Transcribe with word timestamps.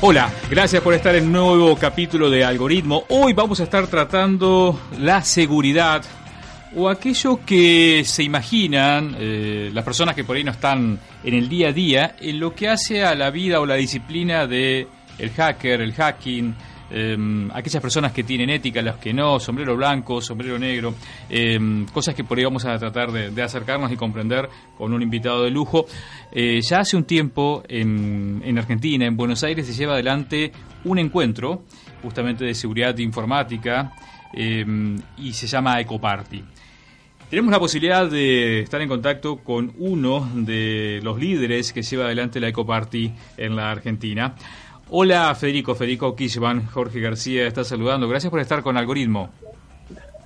Hola, 0.00 0.30
gracias 0.48 0.80
por 0.80 0.94
estar 0.94 1.16
en 1.16 1.24
un 1.24 1.32
nuevo 1.32 1.74
capítulo 1.74 2.30
de 2.30 2.44
Algoritmo. 2.44 3.02
Hoy 3.08 3.32
vamos 3.32 3.58
a 3.58 3.64
estar 3.64 3.88
tratando 3.88 4.78
la 4.96 5.22
seguridad 5.22 6.04
o 6.76 6.88
aquello 6.88 7.40
que 7.44 8.04
se 8.04 8.22
imaginan 8.22 9.16
eh, 9.18 9.70
las 9.74 9.82
personas 9.84 10.14
que 10.14 10.22
por 10.22 10.36
ahí 10.36 10.44
no 10.44 10.52
están 10.52 11.00
en 11.24 11.34
el 11.34 11.48
día 11.48 11.70
a 11.70 11.72
día 11.72 12.14
en 12.20 12.38
lo 12.38 12.54
que 12.54 12.68
hace 12.68 13.02
a 13.02 13.16
la 13.16 13.30
vida 13.30 13.58
o 13.60 13.66
la 13.66 13.74
disciplina 13.74 14.46
de 14.46 14.86
el 15.18 15.30
hacker, 15.30 15.80
el 15.80 15.92
hacking, 15.92 16.54
Em, 16.90 17.50
aquellas 17.52 17.82
personas 17.82 18.12
que 18.12 18.24
tienen 18.24 18.48
ética, 18.48 18.80
las 18.80 18.96
que 18.96 19.12
no, 19.12 19.38
sombrero 19.38 19.76
blanco, 19.76 20.22
sombrero 20.22 20.58
negro, 20.58 20.94
em, 21.28 21.84
cosas 21.86 22.14
que 22.14 22.24
por 22.24 22.38
ahí 22.38 22.44
vamos 22.44 22.64
a 22.64 22.78
tratar 22.78 23.12
de, 23.12 23.42
acercarnos 23.42 23.92
y 23.92 23.96
comprender 23.96 24.48
con 24.76 24.92
un 24.92 25.02
invitado 25.02 25.44
de 25.44 25.50
lujo. 25.50 25.86
Eh, 26.32 26.60
ya 26.62 26.80
hace 26.80 26.96
un 26.96 27.04
tiempo 27.04 27.62
en, 27.68 28.42
en, 28.44 28.58
Argentina, 28.58 29.06
en 29.06 29.16
Buenos 29.16 29.44
Aires, 29.44 29.66
se 29.66 29.74
lleva 29.74 29.94
adelante 29.94 30.52
un 30.84 30.98
encuentro 30.98 31.64
justamente 32.02 32.44
de 32.44 32.54
seguridad 32.54 32.96
informática 32.98 33.92
em, 34.32 34.98
y 35.18 35.32
se 35.32 35.46
llama 35.46 35.80
Ecoparty. 35.80 36.42
Tenemos 37.28 37.52
la 37.52 37.58
posibilidad 37.58 38.10
de 38.10 38.60
estar 38.60 38.80
en 38.80 38.88
contacto 38.88 39.36
con 39.36 39.74
uno 39.78 40.30
de 40.34 41.00
los 41.02 41.18
líderes 41.18 41.74
que 41.74 41.82
lleva 41.82 42.06
adelante 42.06 42.40
la 42.40 42.48
Ecoparty 42.48 43.12
en 43.36 43.54
la 43.54 43.70
Argentina. 43.70 44.34
Hola 44.90 45.34
Federico, 45.34 45.74
Federico 45.74 46.16
Kishban, 46.16 46.66
Jorge 46.66 47.00
García 47.00 47.46
está 47.46 47.62
saludando. 47.62 48.08
Gracias 48.08 48.30
por 48.30 48.40
estar 48.40 48.62
con 48.62 48.78
Algoritmo. 48.78 49.28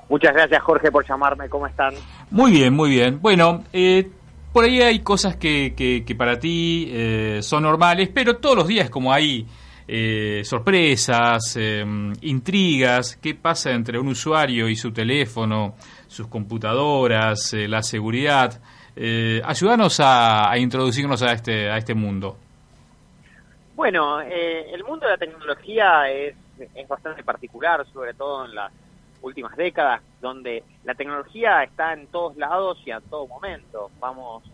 Muchas 0.09 0.35
gracias 0.35 0.63
Jorge 0.63 0.93
por 0.93 1.09
llamarme, 1.09 1.49
¿cómo 1.49 1.67
están? 1.67 1.95
Muy 2.31 2.53
bien, 2.53 2.73
muy 2.73 2.91
bien. 2.91 3.19
Bueno, 3.21 3.65
eh, 3.73 4.09
por 4.53 4.65
ahí 4.65 4.81
hay 4.81 5.01
cosas 5.01 5.35
que, 5.35 5.75
que, 5.75 6.15
para 6.15 6.39
ti 6.39 6.89
eh, 6.93 7.39
son 7.43 7.65
normales, 7.65 8.11
pero 8.15 8.37
todos 8.37 8.55
los 8.55 8.69
días 8.69 8.89
como 8.89 9.13
hay 9.13 9.47
eh, 9.89 10.43
sorpresas, 10.45 11.59
intrigas, 12.21 13.17
qué 13.17 13.35
pasa 13.35 13.73
entre 13.73 13.99
un 13.99 14.09
usuario 14.09 14.69
y 14.69 14.77
su 14.77 14.93
teléfono, 14.93 15.75
sus 16.07 16.29
computadoras, 16.29 17.53
la 17.55 17.83
seguridad. 17.83 18.61
ayúdanos 19.45 19.99
a, 19.99 20.53
a 20.53 20.57
introducirnos 20.59 21.21
a 21.23 21.33
este, 21.33 21.69
a 21.69 21.79
este 21.79 21.95
mundo. 21.95 22.37
Bueno, 23.83 24.21
eh, 24.21 24.71
el 24.73 24.85
mundo 24.85 25.07
de 25.07 25.11
la 25.11 25.19
tecnología 25.19 26.09
es, 26.09 26.37
bastante 26.87 27.25
particular, 27.25 27.85
sobre 27.93 28.15
todo 28.15 28.45
en 28.45 28.55
las 28.55 28.73
últimas 29.23 29.57
décadas, 29.57 30.01
donde 30.21 30.63
la 30.85 30.95
tecnología 30.95 31.65
está 31.65 31.93
en 31.93 32.07
todos 32.07 32.37
lados 32.37 32.81
y 32.87 32.93
a 32.93 33.01
todo 33.01 33.27
momento. 33.27 33.91
Vamos 33.99 34.45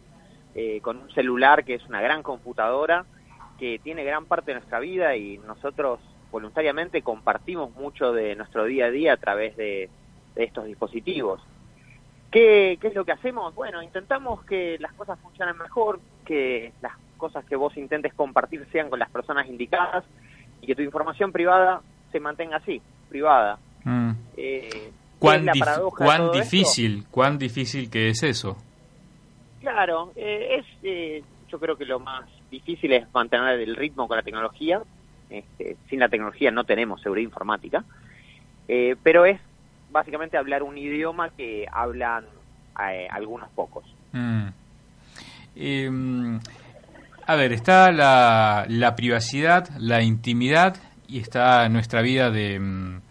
eh, 0.55 0.81
con 0.81 0.97
un 0.97 1.11
celular 1.11 1.63
que 1.67 1.75
es 1.75 1.85
una 1.85 2.01
gran 2.01 2.23
computadora, 2.23 3.05
que 3.59 3.79
tiene 3.81 4.03
gran 4.03 4.25
parte 4.25 4.53
de 4.53 4.61
nuestra 4.61 4.81
vida 4.81 5.15
y 5.15 5.37
nosotros 5.37 6.01
voluntariamente 6.31 7.03
compartimos 7.03 7.73
mucho 7.73 8.15
de 8.15 8.35
nuestro 8.35 8.65
día 8.65 8.87
a 8.87 8.91
día 8.91 9.13
a 9.13 9.19
través 9.19 9.55
de, 9.59 9.91
estos 10.37 10.65
dispositivos. 10.65 11.43
¿Qué, 12.31 12.79
¿Qué, 12.81 12.89
es 12.89 12.95
lo 12.95 13.05
que 13.05 13.13
hacemos? 13.13 13.55
Bueno, 13.55 13.83
intentamos 13.83 14.43
que 14.47 14.79
las 14.81 14.95
cosas 14.95 15.19
funcionen 15.21 15.59
mejor, 15.59 16.01
que 16.25 16.73
las 16.81 16.95
cosas 17.19 17.45
que 17.45 17.57
vos 17.57 17.77
intentes 17.77 18.15
compartir 18.15 18.67
sean 18.73 18.89
con 18.89 18.99
las 18.99 19.11
personas 19.11 19.47
indicadas 19.47 20.05
y 20.63 20.67
que 20.67 20.75
tu 20.75 20.83
información 20.83 21.33
privada 21.33 21.83
se 22.11 22.21
mantenga 22.21 22.57
así, 22.57 22.81
privada. 23.09 23.59
Mm. 23.85 24.11
Eh, 24.37 24.93
¿Cuán, 25.19 25.47
¿cuán 25.97 26.31
difícil, 26.33 27.05
cuán 27.11 27.39
difícil 27.39 27.91
que 27.91 28.09
es 28.09 28.23
eso? 28.23 28.57
Claro, 29.61 30.13
eh, 30.15 30.61
es, 30.61 30.67
eh, 30.85 31.25
yo 31.51 31.59
creo 31.59 31.77
que 31.77 31.85
lo 31.85 31.99
más 31.99 32.25
difícil 32.51 32.93
es 32.93 33.13
mantener 33.13 33.59
el 33.61 33.75
ritmo 33.75 34.07
con 34.07 34.17
la 34.17 34.23
tecnología. 34.23 34.81
Este, 35.29 35.77
sin 35.91 36.01
la 36.01 36.09
tecnología 36.09 36.51
no 36.51 36.65
tenemos 36.65 37.03
seguridad 37.03 37.27
informática, 37.27 37.85
pero 39.03 39.27
es 39.27 39.39
básicamente 39.91 40.39
hablar 40.39 40.63
un 40.63 40.79
idioma 40.79 41.31
que 41.31 41.67
hablan 41.71 42.25
algunos 43.11 43.51
pocos. 43.51 43.85
Mm. 44.13 44.49
A 47.31 47.37
ver, 47.37 47.53
está 47.53 47.93
la, 47.93 48.95
privacidad, 48.97 49.69
la 49.77 50.03
intimidad 50.03 50.79
y 51.07 51.19
está 51.19 51.69
nuestra 51.69 52.01
vida 52.01 52.31
de, 52.31 52.59
mm, 52.59 53.03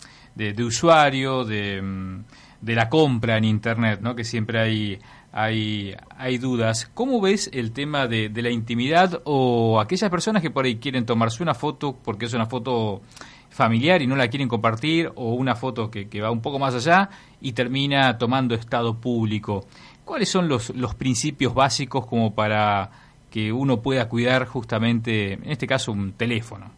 usuario, 0.65 1.45
de, 1.45 1.79
mm, 1.83 2.23
de, 2.61 2.73
la 2.73 2.89
compra 2.89 3.37
en 3.37 3.43
Internet, 3.43 3.99
¿no? 4.01 4.15
que 4.15 4.23
siempre 4.23 4.59
hay, 4.59 4.99
hay, 5.31 6.37
dudas. 6.39 6.89
¿Cómo 6.95 7.21
ves 7.21 7.51
el 7.53 7.73
tema 7.73 8.07
de, 8.07 8.31
la 8.33 8.49
intimidad 8.49 9.21
o 9.23 9.79
aquellas 9.79 10.09
personas 10.09 10.41
que 10.41 10.49
por 10.49 10.65
ahí 10.65 10.77
quieren 10.77 11.05
tomarse 11.05 11.43
una 11.43 11.53
foto 11.53 11.95
porque 12.03 12.25
es 12.25 12.33
una 12.33 12.47
foto 12.47 13.03
familiar 13.51 14.01
y 14.01 14.07
no 14.07 14.15
la 14.15 14.29
quieren 14.29 14.47
compartir 14.47 15.11
o 15.13 15.35
una 15.35 15.53
foto 15.53 15.91
que, 15.91 16.07
va 16.19 16.31
un 16.31 16.41
poco 16.41 16.57
más 16.57 16.73
allá 16.73 17.07
y 17.39 17.51
termina 17.51 18.17
tomando 18.17 18.55
estado 18.55 18.99
público? 18.99 19.67
¿Cuáles 20.03 20.27
son 20.27 20.47
los 20.47 20.95
principios 20.95 21.53
básicos 21.53 22.07
como 22.07 22.33
para 22.33 23.05
que 23.37 23.53
uno 23.53 23.83
pueda 23.83 24.09
cuidar 24.09 24.47
justamente, 24.47 25.33
en 25.33 25.51
este 25.51 25.67
caso, 25.67 25.91
un 25.91 26.13
teléfono? 26.13 26.71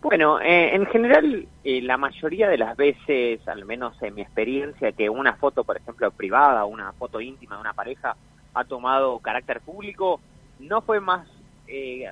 Bueno, 0.00 0.40
eh, 0.40 0.74
en 0.74 0.86
general, 0.86 1.46
eh, 1.64 1.82
la 1.82 1.98
mayoría 1.98 2.48
de 2.48 2.56
las 2.56 2.74
veces, 2.78 3.46
al 3.46 3.66
menos 3.66 4.02
en 4.02 4.14
mi 4.14 4.22
experiencia, 4.22 4.92
que 4.92 5.10
una 5.10 5.34
foto, 5.34 5.64
por 5.64 5.76
ejemplo, 5.76 6.10
privada, 6.12 6.64
una 6.64 6.94
foto 6.94 7.20
íntima 7.20 7.56
de 7.56 7.60
una 7.60 7.74
pareja 7.74 8.16
ha 8.54 8.64
tomado 8.64 9.18
carácter 9.18 9.60
público, 9.60 10.18
no 10.60 10.80
fue 10.80 10.98
más, 10.98 11.28
eh, 11.66 12.06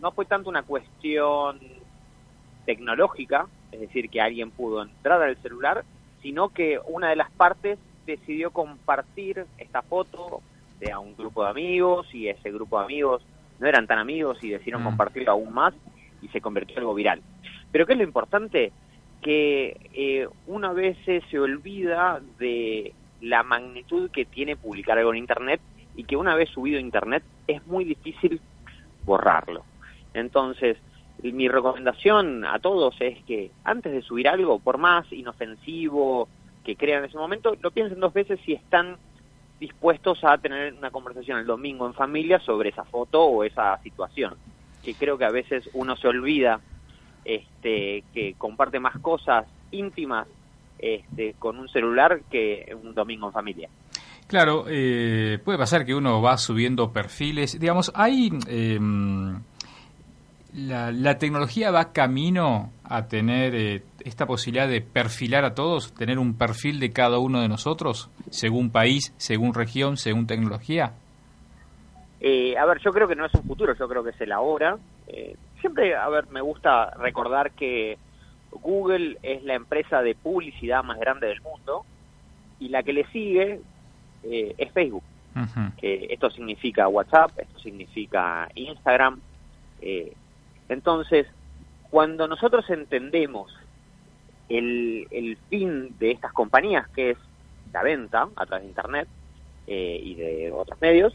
no 0.00 0.12
fue 0.12 0.24
tanto 0.24 0.48
una 0.48 0.62
cuestión 0.62 1.58
tecnológica, 2.66 3.48
es 3.72 3.80
decir, 3.80 4.08
que 4.08 4.20
alguien 4.20 4.52
pudo 4.52 4.80
entrar 4.84 5.20
al 5.20 5.36
celular, 5.38 5.84
sino 6.22 6.50
que 6.50 6.78
una 6.86 7.08
de 7.08 7.16
las 7.16 7.32
partes 7.32 7.80
decidió 8.06 8.52
compartir 8.52 9.44
esta 9.58 9.82
foto 9.82 10.40
a 10.92 10.98
un 10.98 11.16
grupo 11.16 11.44
de 11.44 11.50
amigos 11.50 12.06
y 12.14 12.28
ese 12.28 12.50
grupo 12.50 12.78
de 12.78 12.84
amigos 12.84 13.22
no 13.58 13.66
eran 13.66 13.86
tan 13.86 13.98
amigos 13.98 14.38
y 14.42 14.50
decidieron 14.50 14.82
mm. 14.82 14.86
compartirlo 14.86 15.32
aún 15.32 15.52
más 15.52 15.74
y 16.20 16.28
se 16.28 16.40
convirtió 16.40 16.74
en 16.74 16.80
algo 16.80 16.94
viral. 16.94 17.22
Pero 17.72 17.86
¿qué 17.86 17.92
es 17.92 17.98
lo 17.98 18.04
importante? 18.04 18.72
Que 19.22 19.76
eh, 19.94 20.28
una 20.46 20.72
vez 20.72 20.96
se 21.04 21.38
olvida 21.38 22.20
de 22.38 22.92
la 23.20 23.42
magnitud 23.42 24.10
que 24.10 24.24
tiene 24.24 24.56
publicar 24.56 24.98
algo 24.98 25.12
en 25.12 25.18
Internet 25.18 25.60
y 25.96 26.04
que 26.04 26.16
una 26.16 26.34
vez 26.34 26.50
subido 26.50 26.78
a 26.78 26.82
Internet 26.82 27.22
es 27.46 27.66
muy 27.66 27.84
difícil 27.84 28.40
borrarlo. 29.04 29.64
Entonces, 30.12 30.76
mi 31.22 31.48
recomendación 31.48 32.44
a 32.44 32.58
todos 32.58 32.94
es 33.00 33.22
que 33.24 33.50
antes 33.64 33.92
de 33.92 34.02
subir 34.02 34.28
algo, 34.28 34.58
por 34.58 34.78
más 34.78 35.10
inofensivo 35.12 36.28
que 36.64 36.76
crean 36.76 37.04
en 37.04 37.10
ese 37.10 37.18
momento, 37.18 37.56
lo 37.60 37.70
piensen 37.70 38.00
dos 38.00 38.12
veces 38.12 38.38
si 38.44 38.52
están 38.52 38.96
dispuestos 39.60 40.22
a 40.24 40.36
tener 40.38 40.74
una 40.74 40.90
conversación 40.90 41.38
el 41.38 41.46
domingo 41.46 41.86
en 41.86 41.94
familia 41.94 42.38
sobre 42.40 42.70
esa 42.70 42.84
foto 42.84 43.22
o 43.22 43.44
esa 43.44 43.78
situación. 43.82 44.34
Que 44.82 44.94
creo 44.94 45.16
que 45.16 45.24
a 45.24 45.30
veces 45.30 45.68
uno 45.72 45.96
se 45.96 46.08
olvida 46.08 46.60
este, 47.24 48.04
que 48.12 48.34
comparte 48.36 48.78
más 48.80 48.98
cosas 48.98 49.46
íntimas 49.70 50.26
este, 50.78 51.34
con 51.38 51.58
un 51.58 51.68
celular 51.68 52.20
que 52.30 52.76
un 52.82 52.94
domingo 52.94 53.28
en 53.28 53.32
familia. 53.32 53.68
Claro, 54.26 54.64
eh, 54.68 55.38
puede 55.44 55.58
pasar 55.58 55.84
que 55.84 55.94
uno 55.94 56.20
va 56.20 56.36
subiendo 56.38 56.92
perfiles. 56.92 57.58
Digamos, 57.58 57.92
hay. 57.94 58.30
Em, 58.48 59.40
la, 60.54 60.92
la, 60.92 61.18
tecnología 61.18 61.70
va 61.70 61.92
camino 61.92 62.70
a 62.84 63.06
tener 63.08 63.54
eh, 63.54 63.82
esta 64.04 64.26
posibilidad 64.26 64.68
de 64.68 64.80
perfilar 64.80 65.44
a 65.44 65.54
todos, 65.54 65.94
tener 65.94 66.18
un 66.18 66.36
perfil 66.36 66.80
de 66.80 66.92
cada 66.92 67.18
uno 67.18 67.40
de 67.40 67.48
nosotros, 67.48 68.10
según 68.30 68.70
país, 68.70 69.14
según 69.16 69.54
región, 69.54 69.96
según 69.96 70.26
tecnología? 70.26 70.92
Eh, 72.20 72.56
a 72.56 72.64
ver, 72.66 72.78
yo 72.84 72.90
creo 72.92 73.08
que 73.08 73.16
no 73.16 73.26
es 73.26 73.34
un 73.34 73.44
futuro, 73.44 73.74
yo 73.74 73.88
creo 73.88 74.04
que 74.04 74.10
es 74.10 74.20
el 74.20 74.32
ahora. 74.32 74.76
Eh, 75.08 75.36
siempre, 75.60 75.96
a 75.96 76.08
ver, 76.08 76.28
me 76.30 76.42
gusta 76.42 76.90
recordar 76.98 77.52
que 77.52 77.98
Google 78.50 79.18
es 79.22 79.42
la 79.44 79.54
empresa 79.54 80.02
de 80.02 80.14
publicidad 80.14 80.84
más 80.84 80.98
grande 80.98 81.26
del 81.26 81.40
mundo 81.40 81.84
y 82.60 82.68
la 82.68 82.82
que 82.82 82.92
le 82.92 83.06
sigue 83.06 83.60
es 84.22 84.72
Facebook. 84.72 85.02
que 85.78 86.06
esto 86.10 86.30
significa 86.30 86.88
WhatsApp, 86.88 87.38
esto 87.38 87.58
significa 87.58 88.48
Instagram. 88.54 89.20
entonces, 90.68 91.26
cuando 91.94 92.26
nosotros 92.26 92.68
entendemos 92.70 93.56
el, 94.48 95.06
el, 95.12 95.38
fin 95.48 95.96
de 96.00 96.10
estas 96.10 96.32
compañías, 96.32 96.88
que 96.88 97.10
es 97.10 97.18
la 97.72 97.84
venta 97.84 98.26
a 98.34 98.46
través 98.46 98.64
de 98.64 98.68
Internet 98.70 99.08
eh, 99.68 100.00
y 100.02 100.16
de 100.16 100.50
otros 100.50 100.80
medios, 100.80 101.14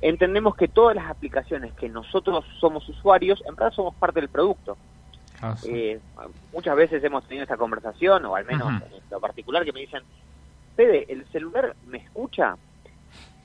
entendemos 0.00 0.56
que 0.56 0.66
todas 0.66 0.96
las 0.96 1.08
aplicaciones 1.08 1.72
que 1.74 1.88
nosotros 1.88 2.44
somos 2.58 2.88
usuarios, 2.88 3.40
en 3.46 3.54
verdad 3.54 3.72
somos 3.72 3.94
parte 3.94 4.18
del 4.18 4.28
producto. 4.28 4.76
Ah, 5.40 5.54
eh, 5.64 6.00
muchas 6.52 6.74
veces 6.74 7.04
hemos 7.04 7.24
tenido 7.28 7.44
esta 7.44 7.56
conversación, 7.56 8.24
o 8.24 8.34
al 8.34 8.46
menos 8.46 8.82
en 8.82 9.00
lo 9.08 9.20
particular, 9.20 9.64
que 9.64 9.72
me 9.72 9.78
dicen, 9.78 10.02
Fede, 10.74 11.06
¿el 11.08 11.24
celular 11.26 11.76
me 11.86 11.98
escucha? 11.98 12.56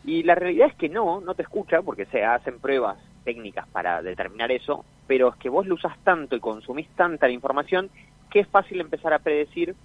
Y 0.04 0.24
la 0.24 0.34
realidad 0.34 0.70
es 0.70 0.76
que 0.78 0.90
no, 0.90 1.22
no 1.22 1.36
te 1.36 1.44
escucha, 1.44 1.84
porque 1.84 2.08
se 2.08 2.26
hacen 2.26 2.60
pruebas 2.60 2.98
técnicas 3.24 3.68
para 3.70 4.02
determinar 4.02 4.52
eso, 4.52 4.86
pero 5.08 5.30
es 5.30 5.36
que 5.36 5.50
vos 5.50 5.66
lo 5.66 5.76
usás 5.76 5.98
tanto 6.04 6.36
y 6.36 6.40
consumís 6.40 6.88
tanta 6.96 7.28
la 7.28 7.34
información 7.34 7.90
que 8.30 8.40
es 8.40 8.48
fácil 8.48 8.80
empezar 8.80 9.14
a 9.14 9.20
predecir 9.20 9.76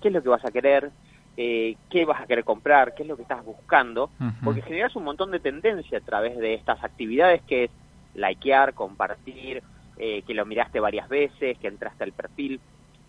qué 0.00 0.08
es 0.08 0.14
lo 0.14 0.22
que 0.22 0.28
vas 0.28 0.44
a 0.44 0.50
querer, 0.50 0.90
eh, 1.36 1.76
qué 1.88 2.04
vas 2.04 2.20
a 2.20 2.26
querer 2.26 2.44
comprar, 2.44 2.94
qué 2.94 3.04
es 3.04 3.08
lo 3.08 3.16
que 3.16 3.22
estás 3.22 3.44
buscando, 3.44 4.10
porque 4.44 4.62
generas 4.62 4.94
un 4.96 5.04
montón 5.04 5.30
de 5.30 5.40
tendencia 5.40 5.98
a 5.98 6.02
través 6.02 6.36
de 6.36 6.54
estas 6.54 6.82
actividades 6.82 7.42
que 7.42 7.64
es 7.64 7.70
likear, 8.14 8.74
compartir, 8.74 9.62
eh, 9.96 10.22
que 10.22 10.34
lo 10.34 10.44
miraste 10.44 10.80
varias 10.80 11.08
veces, 11.08 11.56
que 11.58 11.68
entraste 11.68 12.04
al 12.04 12.12
perfil. 12.12 12.60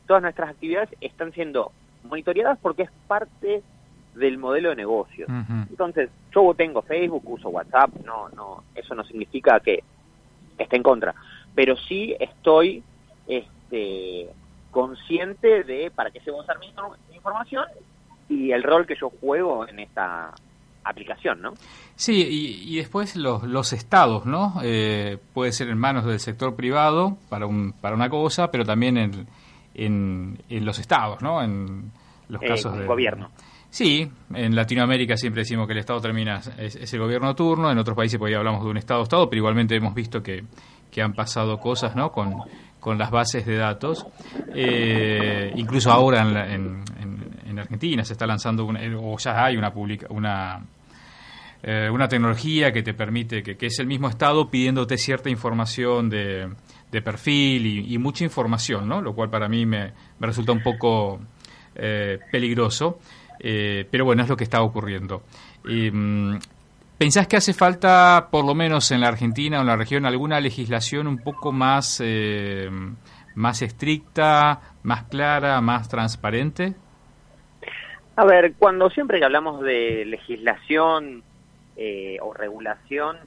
Todas 0.08 0.22
nuestras 0.22 0.52
actividades 0.52 0.90
están 1.02 1.32
siendo 1.34 1.72
monitoreadas 2.04 2.60
porque 2.62 2.84
es 2.84 2.92
parte 3.08 3.64
del 4.16 4.38
modelo 4.38 4.70
de 4.70 4.76
negocio. 4.76 5.26
Entonces, 5.70 6.10
yo 6.34 6.54
tengo 6.56 6.82
Facebook, 6.82 7.24
uso 7.26 7.50
WhatsApp, 7.50 7.92
no, 8.06 8.30
no, 8.30 8.64
eso 8.76 8.96
no 8.96 9.04
significa 9.04 9.60
que 9.60 9.84
esté 10.58 10.76
en 10.76 10.84
contra, 10.84 11.16
pero 11.56 11.76
sí 11.76 12.16
estoy 12.20 12.84
este, 13.28 14.30
consciente 14.72 15.64
de 15.64 15.92
para 15.92 16.12
qué 16.12 16.20
se 16.20 16.32
va 16.32 16.38
a 16.38 16.42
usar 16.42 16.60
mi 16.60 16.68
información 17.16 17.66
y 18.30 18.52
el 18.52 18.64
rol 18.64 18.86
que 18.86 18.96
yo 18.96 19.12
juego 19.22 19.68
en 19.68 19.80
esta 19.80 20.34
aplicación, 20.84 21.42
¿no? 21.42 21.54
Sí, 21.96 22.28
y, 22.68 22.76
después 22.78 23.16
los, 23.16 23.44
los 23.44 23.72
estados, 23.74 24.26
¿no? 24.26 24.56
Eh, 24.64 25.18
puede 25.34 25.52
ser 25.52 25.70
en 25.70 25.78
manos 25.78 26.06
del 26.06 26.20
sector 26.20 26.56
privado 26.56 27.18
para, 27.30 27.46
un, 27.46 27.74
para 27.74 27.96
una 27.96 28.10
cosa, 28.10 28.52
pero 28.52 28.66
también 28.66 28.98
en, 28.98 29.28
en, 29.76 30.66
los 30.66 30.80
estados, 30.80 31.22
¿no? 31.22 31.42
En 31.42 31.92
los 32.30 32.42
eh, 32.42 32.48
casos 32.48 32.76
del 32.78 32.88
gobierno. 32.88 33.30
Sí, 33.74 34.08
en 34.36 34.56
Latinoamérica 34.56 35.18
siempre 35.18 35.42
decimos 35.42 35.66
que 35.66 35.74
el 35.74 35.80
Estado 35.80 36.00
termina, 36.00 36.40
es, 36.60 36.94
el 36.94 37.00
gobierno 37.00 37.34
turno, 37.34 37.72
en 37.72 37.80
otros 37.80 37.98
países 37.98 38.20
pues 38.20 38.32
ya 38.32 38.38
hablamos 38.38 38.64
de 38.64 38.70
un 38.70 38.78
Estado-Estado, 38.78 39.28
pero 39.28 39.40
igualmente 39.40 39.76
hemos 39.76 39.96
visto 39.96 40.22
que, 40.22 40.44
que 40.92 41.02
han 41.02 41.14
pasado 41.14 41.58
cosas 41.58 41.96
¿no? 41.96 42.12
con, 42.12 42.36
con 42.80 43.00
las 43.00 43.10
bases 43.10 43.48
de 43.48 43.56
datos. 43.56 44.06
Eh, 44.54 45.52
incluso 45.56 45.92
ahora 45.92 46.22
en, 46.22 46.84
en, 47.48 47.58
Argentina 47.58 48.06
se 48.06 48.14
está 48.14 48.28
lanzando, 48.28 48.68
o 48.68 49.18
ya 49.18 49.44
hay 49.44 49.58
una, 49.58 49.74
publica, 49.74 50.06
una, 50.12 50.64
eh, 51.64 51.90
una 51.92 52.08
tecnología 52.08 52.72
que 52.72 52.84
te 52.84 52.94
permite, 52.94 53.42
que, 53.42 53.58
que, 53.58 53.66
es 53.66 53.80
el 53.80 53.88
mismo 53.88 54.08
Estado 54.08 54.52
pidiéndote 54.52 55.00
cierta 55.00 55.32
información 55.32 56.12
de, 56.12 56.48
de 56.92 57.02
perfil 57.02 57.92
y, 57.92 57.98
mucha 57.98 58.24
información, 58.24 58.88
¿no? 58.88 59.02
lo 59.02 59.16
cual 59.16 59.32
para 59.32 59.50
mí 59.50 59.66
me, 59.66 59.94
me 60.20 60.28
resulta 60.28 60.52
un 60.52 60.62
poco 60.62 61.20
eh, 61.76 62.20
peligroso. 62.32 63.00
Eh, 63.40 63.86
pero 63.90 64.06
bueno, 64.06 64.24
es 64.24 64.30
lo 64.30 64.38
que 64.38 64.44
está 64.44 64.62
ocurriendo. 64.62 65.24
Mm, 65.64 66.36
¿Pensás 66.98 67.28
que 67.28 67.38
hace 67.38 67.54
falta, 67.54 68.28
por 68.32 68.46
lo 68.46 68.56
menos 68.56 68.92
en 68.92 69.02
la 69.02 69.08
Argentina 69.08 69.58
o 69.58 69.62
en 69.62 69.68
la 69.68 69.76
región, 69.76 70.06
alguna 70.06 70.40
legislación 70.40 71.08
un 71.08 71.18
poco 71.18 71.52
más, 71.52 72.02
eh, 72.04 72.70
más 73.36 73.62
estricta, 73.62 74.62
más 74.84 75.04
clara, 75.04 75.60
más 75.62 75.90
transparente? 75.90 76.76
A 78.16 78.26
ver, 78.26 78.54
cuando 78.54 78.90
siempre 78.90 79.20
que 79.20 79.26
hablamos 79.26 79.62
de 79.62 80.06
legislación 80.06 81.24
eh, 81.76 82.18
o 82.22 82.34
regulación, 82.34 83.18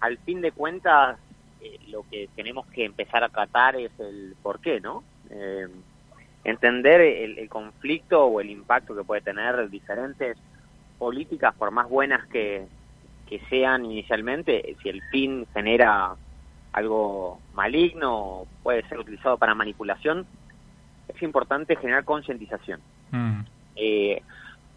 al 0.00 0.18
fin 0.18 0.40
de 0.40 0.52
cuentas 0.52 1.18
lo 1.88 2.04
que 2.10 2.28
tenemos 2.34 2.66
que 2.68 2.86
empezar 2.86 3.22
a 3.22 3.28
tratar 3.28 3.76
es 3.76 3.90
el 3.98 4.34
por 4.42 4.60
qué, 4.60 4.80
¿no? 4.80 5.02
Entender 6.44 7.00
el, 7.00 7.48
conflicto 7.48 8.24
o 8.24 8.40
el 8.40 8.50
impacto 8.50 8.94
que 8.94 9.04
puede 9.04 9.20
tener 9.20 9.68
diferentes 9.68 10.36
políticas, 10.98 11.54
por 11.54 11.70
más 11.70 11.88
buenas 11.88 12.26
que, 12.28 12.66
que 13.28 13.40
sean 13.50 13.84
inicialmente, 13.84 14.76
si 14.82 14.88
el 14.88 15.02
fin 15.10 15.46
genera 15.52 16.14
algo 16.72 17.40
maligno, 17.54 18.46
puede 18.62 18.86
ser 18.88 18.98
utilizado 18.98 19.36
para 19.36 19.54
manipulación, 19.54 20.26
es 21.08 21.22
importante 21.22 21.76
generar 21.76 22.04
concientización. 22.04 22.80
Mm. 23.10 23.40
Eh, 23.76 24.22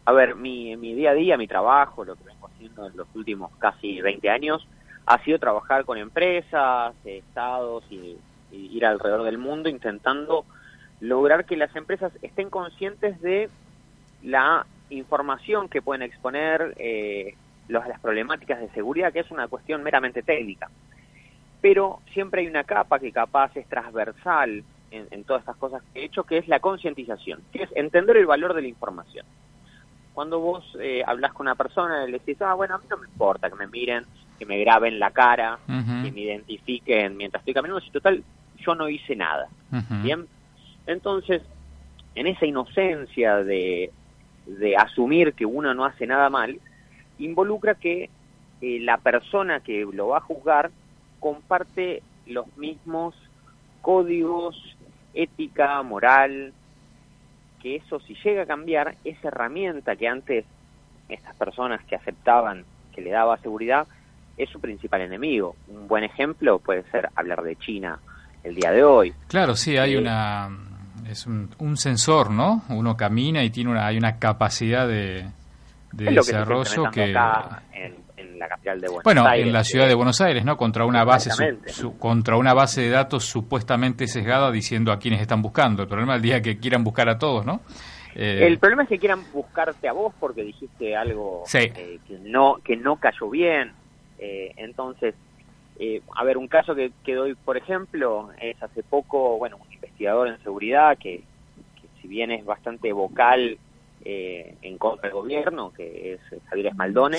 a 0.05 0.11
ver, 0.11 0.35
mi, 0.35 0.75
mi 0.75 0.93
día 0.93 1.11
a 1.11 1.13
día, 1.13 1.37
mi 1.37 1.47
trabajo, 1.47 2.03
lo 2.03 2.15
que 2.15 2.25
vengo 2.25 2.47
haciendo 2.47 2.87
en 2.87 2.97
los 2.97 3.07
últimos 3.15 3.51
casi 3.57 4.01
20 4.01 4.29
años, 4.29 4.67
ha 5.05 5.23
sido 5.23 5.39
trabajar 5.39 5.85
con 5.85 5.97
empresas, 5.97 6.95
estados 7.05 7.83
y 7.89 8.17
ir 8.51 8.85
alrededor 8.85 9.23
del 9.23 9.37
mundo 9.37 9.69
intentando 9.69 10.45
lograr 11.03 11.45
que 11.45 11.57
las 11.57 11.75
empresas 11.75 12.13
estén 12.21 12.49
conscientes 12.49 13.19
de 13.21 13.49
la 14.23 14.65
información 14.89 15.67
que 15.67 15.81
pueden 15.81 16.01
exponer, 16.01 16.73
eh, 16.77 17.35
las 17.67 17.99
problemáticas 17.99 18.59
de 18.61 18.69
seguridad, 18.69 19.11
que 19.11 19.19
es 19.19 19.29
una 19.29 19.49
cuestión 19.49 19.83
meramente 19.83 20.23
técnica. 20.23 20.69
Pero 21.61 21.99
siempre 22.13 22.41
hay 22.41 22.47
una 22.47 22.63
capa 22.63 22.99
que 22.99 23.11
capaz 23.11 23.55
es 23.57 23.67
transversal 23.67 24.63
en, 24.91 25.23
todas 25.23 25.41
estas 25.41 25.57
cosas 25.57 25.81
que 25.91 26.01
he 26.01 26.05
hecho, 26.05 26.23
que 26.23 26.37
es 26.37 26.47
la 26.47 26.59
concientización, 26.59 27.41
que 27.51 27.63
es 27.63 27.69
entender 27.75 28.15
el 28.15 28.25
valor 28.25 28.53
de 28.53 28.61
la 28.61 28.67
información. 28.67 29.25
Cuando 30.13 30.39
vos 30.39 30.63
eh, 30.79 31.03
hablas 31.05 31.33
con 31.33 31.47
una 31.47 31.55
persona 31.55 32.05
y 32.05 32.11
le 32.11 32.19
decís, 32.19 32.41
ah, 32.41 32.53
bueno, 32.53 32.75
a 32.75 32.77
mí 32.77 32.85
no 32.89 32.97
me 32.97 33.07
importa 33.07 33.49
que 33.49 33.55
me 33.55 33.67
miren, 33.67 34.05
que 34.37 34.45
me 34.45 34.59
graben 34.59 34.99
la 34.99 35.11
cara, 35.11 35.57
que 35.67 36.11
me 36.11 36.21
identifiquen 36.21 37.17
mientras 37.17 37.41
estoy 37.41 37.55
caminando, 37.55 37.81
si 37.81 37.89
total, 37.91 38.23
yo 38.57 38.75
no 38.75 38.87
hice 38.87 39.15
nada. 39.15 39.49
Bien, 40.03 40.27
entonces, 40.87 41.41
en 42.15 42.27
esa 42.27 42.45
inocencia 42.45 43.37
de, 43.37 43.91
de 44.45 44.75
asumir 44.77 45.33
que 45.33 45.45
uno 45.45 45.73
no 45.73 45.85
hace 45.85 46.05
nada 46.07 46.29
mal, 46.29 46.59
involucra 47.19 47.75
que 47.75 48.09
eh, 48.61 48.79
la 48.79 48.97
persona 48.97 49.59
que 49.59 49.85
lo 49.91 50.09
va 50.09 50.17
a 50.17 50.21
juzgar 50.21 50.71
comparte 51.19 52.01
los 52.25 52.45
mismos 52.57 53.15
códigos, 53.81 54.55
ética, 55.13 55.81
moral, 55.83 56.53
que 57.61 57.77
eso 57.77 57.99
si 58.01 58.15
llega 58.23 58.43
a 58.43 58.45
cambiar, 58.45 58.95
esa 59.03 59.29
herramienta 59.29 59.95
que 59.95 60.07
antes 60.07 60.45
estas 61.09 61.35
personas 61.35 61.83
que 61.85 61.95
aceptaban 61.95 62.65
que 62.93 63.01
le 63.01 63.11
daba 63.11 63.37
seguridad, 63.37 63.87
es 64.37 64.49
su 64.49 64.59
principal 64.59 65.01
enemigo. 65.01 65.55
Un 65.67 65.87
buen 65.87 66.03
ejemplo 66.03 66.59
puede 66.59 66.83
ser 66.91 67.09
hablar 67.15 67.43
de 67.43 67.55
China 67.55 67.99
el 68.43 68.55
día 68.55 68.71
de 68.71 68.83
hoy. 68.83 69.13
Claro, 69.27 69.55
sí, 69.55 69.77
hay 69.77 69.93
eh, 69.93 69.97
una 69.97 70.49
es 71.09 71.25
un, 71.27 71.49
un, 71.59 71.77
sensor, 71.77 72.31
¿no? 72.31 72.63
Uno 72.69 72.95
camina 72.95 73.43
y 73.43 73.49
tiene 73.49 73.71
una, 73.71 73.87
hay 73.87 73.97
una 73.97 74.17
capacidad 74.19 74.87
de, 74.87 75.25
desarrollo 75.91 76.89
que... 76.91 77.11
en, 77.11 78.03
la 78.39 78.47
capital 78.47 78.81
de 78.81 78.87
Buenos 78.87 79.03
bueno, 79.03 79.31
en 79.33 79.53
la 79.53 79.63
ciudad 79.63 79.87
de 79.87 79.93
Buenos 79.93 80.19
Aires, 80.19 80.43
¿no? 80.43 80.57
Contra 80.57 80.85
una 80.85 81.03
base 81.03 81.29
contra 81.99 82.35
una 82.35 82.53
base 82.53 82.81
de 82.81 82.89
datos 82.89 83.25
supuestamente 83.25 84.07
sesgada 84.07 84.51
diciendo 84.51 84.91
a 84.91 84.99
quienes 84.99 85.21
están 85.21 85.41
buscando. 85.41 85.83
El 85.83 85.87
problema 85.87 86.13
es 86.13 86.17
el 86.17 86.23
día 86.23 86.41
que 86.41 86.57
quieran 86.57 86.83
buscar 86.83 87.09
a 87.09 87.17
todos, 87.17 87.45
¿no? 87.45 87.61
Eh, 88.15 88.45
el 88.45 88.59
problema 88.59 88.83
es 88.83 88.89
que 88.89 88.99
quieran 88.99 89.23
buscarte 89.31 89.87
a 89.87 89.93
vos 89.93 90.13
porque 90.19 90.43
dijiste 90.43 90.95
algo 90.95 91.43
eh, 91.53 91.99
que 92.07 92.19
no 92.19 92.57
que 92.63 92.75
no 92.75 92.97
cayó 92.97 93.29
bien. 93.29 93.71
Eh, 94.19 94.53
entonces, 94.57 95.15
a 96.15 96.23
ver, 96.23 96.37
un 96.37 96.47
caso 96.47 96.75
que, 96.75 96.91
que 97.03 97.15
doy, 97.15 97.35
por 97.35 97.57
ejemplo, 97.57 98.29
es 98.39 98.61
hace 98.61 98.83
poco, 98.83 99.37
bueno, 99.37 99.57
investigador 99.93 100.27
en 100.27 100.41
seguridad 100.43 100.97
que, 100.97 101.23
si 102.01 102.07
bien 102.07 102.31
es 102.31 102.45
bastante 102.45 102.91
vocal 102.91 103.57
eh, 104.03 104.55
en 104.61 104.77
contra 104.77 105.09
del 105.09 105.17
gobierno, 105.17 105.71
que 105.71 106.13
es 106.13 106.43
Javier 106.49 106.67
Esmaldone, 106.67 107.17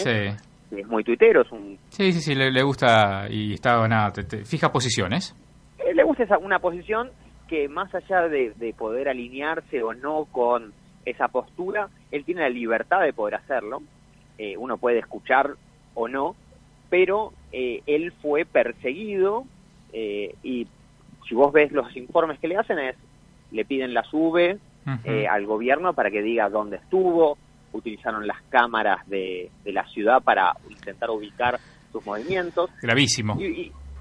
es 0.70 0.86
muy 0.88 1.04
tuitero, 1.04 1.42
es 1.42 1.52
un... 1.52 1.78
Sí, 1.88 2.12
sí, 2.12 2.20
sí, 2.20 2.34
le, 2.34 2.62
gusta 2.62 3.26
y 3.30 3.54
está, 3.54 3.86
nada, 3.88 4.12
fija 4.44 4.72
posiciones. 4.72 5.34
Eh, 5.78 5.94
le 5.94 6.02
gusta 6.02 6.24
esa, 6.24 6.38
una 6.38 6.58
posición 6.58 7.10
que 7.48 7.68
más 7.68 7.94
allá 7.94 8.28
de, 8.28 8.74
poder 8.76 9.08
alinearse 9.08 9.82
o 9.82 9.94
no 9.94 10.26
con 10.26 10.72
esa 11.04 11.28
postura, 11.28 11.88
él 12.10 12.24
tiene 12.24 12.42
la 12.42 12.48
libertad 12.48 13.02
de 13.02 13.12
poder 13.12 13.36
hacerlo. 13.36 13.82
Eh, 14.38 14.56
uno 14.56 14.78
puede 14.78 14.98
escuchar 14.98 15.54
o 15.94 16.08
no, 16.08 16.34
pero 16.94 17.32
él 17.50 18.12
fue 18.22 18.44
perseguido 18.44 19.46
y 19.92 20.68
si 21.28 21.34
vos 21.34 21.52
ves 21.52 21.72
los 21.72 21.96
informes 21.96 22.38
que 22.38 22.46
le 22.46 22.56
hacen 22.56 22.78
es, 22.78 22.94
le 23.50 23.64
piden 23.64 23.92
la 23.94 24.04
sube 24.04 24.58
eh, 25.04 25.26
al 25.26 25.44
gobierno 25.44 25.92
para 25.92 26.08
que 26.08 26.22
diga 26.22 26.48
dónde 26.48 26.76
estuvo, 26.76 27.36
utilizaron 27.72 28.28
las 28.28 28.40
cámaras 28.48 29.04
de, 29.08 29.50
la 29.64 29.84
ciudad 29.88 30.22
para 30.22 30.52
intentar 30.70 31.10
ubicar 31.10 31.58
sus 31.90 32.06
movimientos. 32.06 32.70
Gravísimo. 32.80 33.36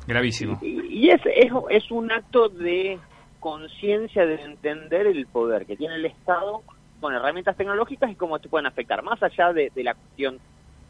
Gravísimo. 0.06 0.60
Y, 0.62 1.10
es, 1.10 1.22
es, 1.26 1.52
es 1.72 1.90
un 1.90 2.12
acto 2.12 2.48
de 2.48 3.00
conciencia 3.40 4.24
de 4.28 4.36
entender 4.36 5.08
el 5.08 5.26
poder 5.26 5.66
que 5.66 5.76
tiene 5.76 5.96
el 5.96 6.06
Estado 6.06 6.62
con 7.00 7.16
herramientas 7.16 7.58
tecnológicas 7.58 8.12
y 8.12 8.16
cómo 8.16 8.38
te 8.38 8.50
pueden 8.50 8.68
afectar, 8.68 9.02
más 9.02 9.22
allá 9.24 9.52
de, 9.52 9.72
la 9.78 9.96
cuestión 9.96 10.38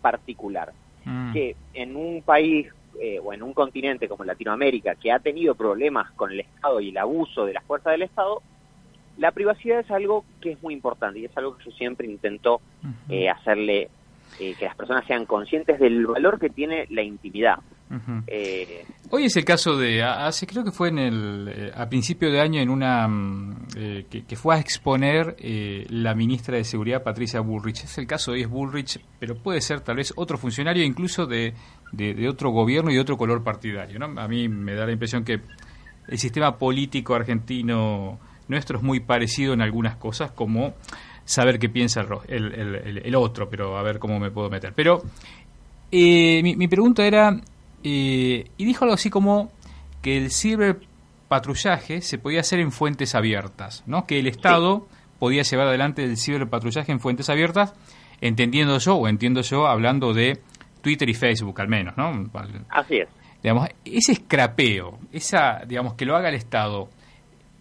particular. 0.01 0.73
Mm. 1.05 1.33
Que 1.33 1.55
en 1.73 1.95
un 1.95 2.21
país 2.21 2.67
eh, 3.01 3.19
o 3.23 3.33
en 3.33 3.43
un 3.43 3.53
continente 3.53 4.07
como 4.07 4.23
Latinoamérica 4.23 4.95
que 4.95 5.11
ha 5.11 5.19
tenido 5.19 5.55
problemas 5.55 6.11
con 6.11 6.31
el 6.31 6.41
Estado 6.41 6.79
y 6.79 6.89
el 6.89 6.97
abuso 6.97 7.45
de 7.45 7.53
las 7.53 7.63
fuerzas 7.63 7.93
del 7.93 8.03
Estado, 8.03 8.41
la 9.17 9.31
privacidad 9.31 9.79
es 9.79 9.91
algo 9.91 10.25
que 10.41 10.51
es 10.51 10.61
muy 10.61 10.73
importante 10.73 11.19
y 11.19 11.25
es 11.25 11.37
algo 11.37 11.57
que 11.57 11.65
yo 11.65 11.71
siempre 11.71 12.07
intento 12.07 12.61
eh, 13.09 13.29
hacerle 13.29 13.89
eh, 14.39 14.55
que 14.57 14.65
las 14.65 14.75
personas 14.75 15.05
sean 15.05 15.25
conscientes 15.25 15.79
del 15.79 16.05
valor 16.07 16.39
que 16.39 16.49
tiene 16.49 16.87
la 16.89 17.03
intimidad. 17.03 17.59
Hoy 19.09 19.25
es 19.25 19.35
el 19.35 19.45
caso 19.45 19.77
de, 19.77 20.01
hace 20.01 20.47
creo 20.47 20.63
que 20.63 20.71
fue 20.71 20.89
en 20.89 20.97
el, 20.97 21.47
eh, 21.47 21.71
a 21.75 21.87
principio 21.87 22.31
de 22.31 22.41
año 22.41 22.59
en 22.59 22.69
una 22.69 23.07
mm, 23.07 23.67
eh, 23.75 24.05
que, 24.27 24.35
fue 24.35 24.55
a 24.55 24.59
exponer 24.59 25.35
eh, 25.37 25.85
la 25.89 26.15
ministra 26.15 26.57
de 26.57 26.63
Seguridad 26.63 27.03
Patricia 27.03 27.39
Bullrich. 27.39 27.83
Es 27.83 27.97
el 27.99 28.07
caso 28.07 28.31
de 28.31 28.37
hoy 28.37 28.43
es 28.43 28.49
Bullrich, 28.49 28.99
pero 29.19 29.35
puede 29.35 29.61
ser 29.61 29.81
tal 29.81 29.97
vez 29.97 30.13
otro 30.15 30.37
funcionario 30.37 30.83
incluso 30.83 31.27
de, 31.27 31.53
de, 31.91 32.27
otro 32.27 32.49
gobierno 32.49 32.89
y 32.89 32.95
de 32.95 33.01
otro 33.01 33.17
color 33.17 33.43
partidario. 33.43 33.99
¿no? 33.99 34.19
A 34.19 34.27
mí 34.27 34.47
me 34.49 34.73
da 34.73 34.85
la 34.85 34.93
impresión 34.93 35.23
que 35.23 35.41
el 36.07 36.17
sistema 36.17 36.57
político 36.57 37.13
argentino 37.13 38.17
nuestro 38.47 38.79
es 38.79 38.83
muy 38.83 38.99
parecido 38.99 39.53
en 39.53 39.61
algunas 39.61 39.95
cosas, 39.95 40.31
como 40.31 40.73
saber 41.23 41.59
qué 41.59 41.69
piensa 41.69 42.01
el, 42.27 42.53
el, 42.53 43.01
el, 43.05 43.15
otro, 43.15 43.47
pero 43.47 43.77
a 43.77 43.83
ver 43.83 43.99
cómo 43.99 44.19
me 44.19 44.31
puedo 44.31 44.49
meter. 44.49 44.73
Pero 44.75 45.03
mi, 45.91 46.55
mi 46.55 46.67
pregunta 46.67 47.05
era 47.05 47.39
y 47.83 48.65
dijo 48.65 48.85
algo 48.85 48.95
así 48.95 49.09
como 49.09 49.51
que 50.03 50.17
el 50.17 50.31
ciberpatrullaje 50.31 52.01
se 52.01 52.19
podía 52.19 52.41
hacer 52.41 52.59
en 52.59 52.71
fuentes 52.71 53.15
abiertas, 53.15 53.83
¿no? 53.87 54.05
Que 54.05 54.19
el 54.19 54.27
Estado 54.27 54.87
podía 55.17 55.43
llevar 55.43 55.67
adelante 55.67 56.03
el 56.03 56.17
ciberpatrullaje 56.17 56.91
en 56.91 56.99
fuentes 56.99 57.29
abiertas, 57.29 57.73
entendiendo 58.21 58.77
yo, 58.77 58.95
o 58.95 59.07
entiendo 59.07 59.41
yo, 59.41 59.65
hablando 59.65 60.13
de 60.13 60.41
Twitter 60.81 61.09
y 61.09 61.13
Facebook 61.13 61.59
al 61.61 61.69
menos, 61.69 61.95
¿no? 61.97 62.29
Así 62.69 62.97
es. 62.97 63.07
Digamos, 63.41 63.69
ese 63.85 64.11
escrapeo, 64.11 64.99
esa, 65.11 65.63
digamos, 65.65 65.93
que 65.93 66.05
lo 66.05 66.15
haga 66.15 66.29
el 66.29 66.35
Estado, 66.35 66.89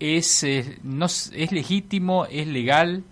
¿es, 0.01 0.43
eh, 0.43 0.79
no, 0.83 1.07
es 1.07 1.53
legítimo, 1.53 2.27
es 2.27 2.49
legal? 2.49 3.05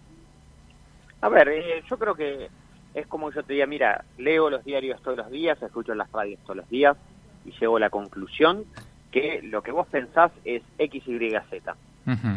A 1.20 1.28
ver, 1.28 1.48
eh, 1.48 1.82
yo 1.88 1.96
creo 1.96 2.14
que 2.14 2.48
es 2.94 3.06
como 3.06 3.30
yo 3.32 3.42
te 3.42 3.52
diría, 3.52 3.66
mira, 3.66 4.04
leo 4.18 4.50
los 4.50 4.64
diarios 4.64 5.00
todos 5.02 5.18
los 5.18 5.30
días, 5.30 5.60
escucho 5.62 5.94
las 5.94 6.10
radios 6.10 6.40
todos 6.42 6.56
los 6.56 6.68
días 6.68 6.96
y 7.44 7.52
llego 7.52 7.76
a 7.76 7.80
la 7.80 7.90
conclusión 7.90 8.64
que 9.10 9.40
lo 9.42 9.62
que 9.62 9.72
vos 9.72 9.86
pensás 9.88 10.30
es 10.44 10.62
X, 10.78 11.02
Y, 11.06 11.30
Z. 11.50 11.76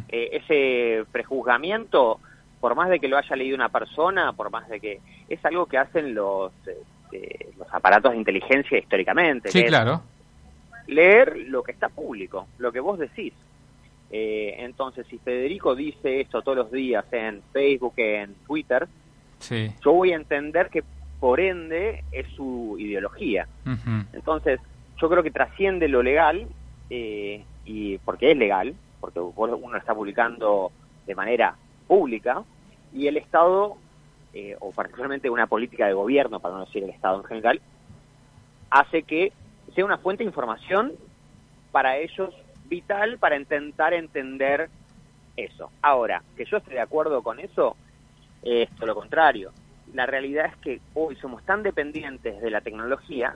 Eh, 0.10 0.30
ese 0.34 1.06
prejuzgamiento, 1.12 2.20
por 2.60 2.76
más 2.76 2.90
de 2.90 3.00
que 3.00 3.08
lo 3.08 3.18
haya 3.18 3.36
leído 3.36 3.56
una 3.56 3.70
persona, 3.70 4.34
por 4.34 4.52
más 4.52 4.68
de 4.70 4.80
que 4.80 5.00
es 5.30 5.44
algo 5.46 5.66
que 5.66 5.78
hacen 5.78 6.14
los, 6.14 6.52
este, 7.14 7.50
los 7.58 7.68
aparatos 7.74 8.12
de 8.12 8.18
inteligencia 8.18 8.78
históricamente. 8.78 9.50
Sí, 9.50 9.64
claro. 9.66 10.02
Leer 10.88 11.38
lo 11.48 11.64
que 11.64 11.72
está 11.72 11.90
público, 11.90 12.48
lo 12.58 12.72
que 12.72 12.80
vos 12.80 13.00
decís. 13.00 13.34
Eh, 14.12 14.56
entonces, 14.60 15.08
si 15.08 15.18
Federico 15.18 15.76
dice 15.76 16.22
esto 16.22 16.42
todos 16.42 16.58
los 16.58 16.72
días 16.72 17.06
en 17.12 17.42
Facebook, 17.52 17.94
en 17.98 18.36
Twitter, 18.46 18.88
yo 19.50 19.94
voy 19.94 20.12
a 20.12 20.16
entender 20.16 20.70
que 20.70 20.84
por 21.20 21.40
ende 21.40 22.04
es 22.12 22.28
su 22.36 22.76
ideología. 22.80 23.48
Entonces, 24.14 24.60
yo 25.00 25.10
creo 25.10 25.24
que 25.24 25.32
trasciende 25.32 25.88
lo 25.88 26.04
legal, 26.04 26.48
eh, 26.90 27.44
y 27.66 27.98
porque 28.00 28.32
es 28.32 28.38
legal, 28.38 28.76
porque 29.00 29.20
uno 29.20 29.78
está 29.78 29.96
publicando 29.96 30.72
de 31.06 31.16
manera 31.16 31.56
pública, 31.88 32.44
y 32.94 33.08
el 33.08 33.18
Estado, 33.18 33.78
eh, 34.34 34.56
o 34.60 34.72
particularmente 34.72 35.30
una 35.30 35.48
política 35.48 35.88
de 35.88 35.94
gobierno, 35.94 36.40
para 36.40 36.56
no 36.56 36.66
decir 36.66 36.84
el 36.84 36.90
Estado 36.90 37.22
en 37.22 37.26
general, 37.26 37.62
hace 38.70 39.04
que 39.04 39.32
sea 39.74 39.86
una 39.86 39.98
fuente 39.98 40.24
de 40.24 40.30
información 40.30 40.92
para 41.72 41.98
ellos 41.98 42.34
vital 42.66 43.18
para 43.18 43.38
intentar 43.38 43.94
entender 43.94 44.70
eso. 45.36 45.72
Ahora, 45.82 46.24
que 46.36 46.46
yo 46.46 46.58
esté 46.58 46.72
de 46.72 46.82
acuerdo 46.82 47.22
con 47.22 47.40
eso, 47.40 47.76
es 48.44 48.70
todo 48.76 48.88
lo 48.88 48.96
contrario. 48.96 49.52
La 49.94 50.06
realidad 50.06 50.48
es 50.48 50.58
que 50.58 50.82
hoy 50.94 51.16
somos 51.18 51.44
tan 51.44 51.64
dependientes 51.64 52.42
de 52.42 52.50
la 52.50 52.62
tecnología 52.62 53.36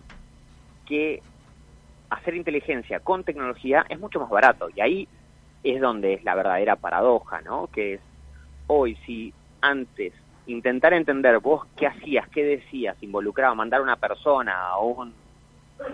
que 0.85 1.21
hacer 2.09 2.35
inteligencia 2.35 2.99
con 2.99 3.23
tecnología 3.23 3.85
es 3.89 3.99
mucho 3.99 4.19
más 4.19 4.29
barato. 4.29 4.69
Y 4.75 4.81
ahí 4.81 5.07
es 5.63 5.81
donde 5.81 6.13
es 6.13 6.23
la 6.23 6.35
verdadera 6.35 6.75
paradoja, 6.75 7.41
¿no? 7.41 7.67
Que 7.67 7.95
es 7.95 8.01
hoy 8.67 8.95
si 9.05 9.33
antes 9.61 10.13
intentar 10.45 10.93
entender 10.93 11.39
vos 11.39 11.65
qué 11.75 11.87
hacías, 11.87 12.27
qué 12.29 12.43
decías, 12.43 12.95
involucraba 13.01 13.53
mandar 13.53 13.81
a 13.81 13.83
una 13.83 13.97
persona 13.97 14.67
a 14.67 14.79
un 14.79 15.13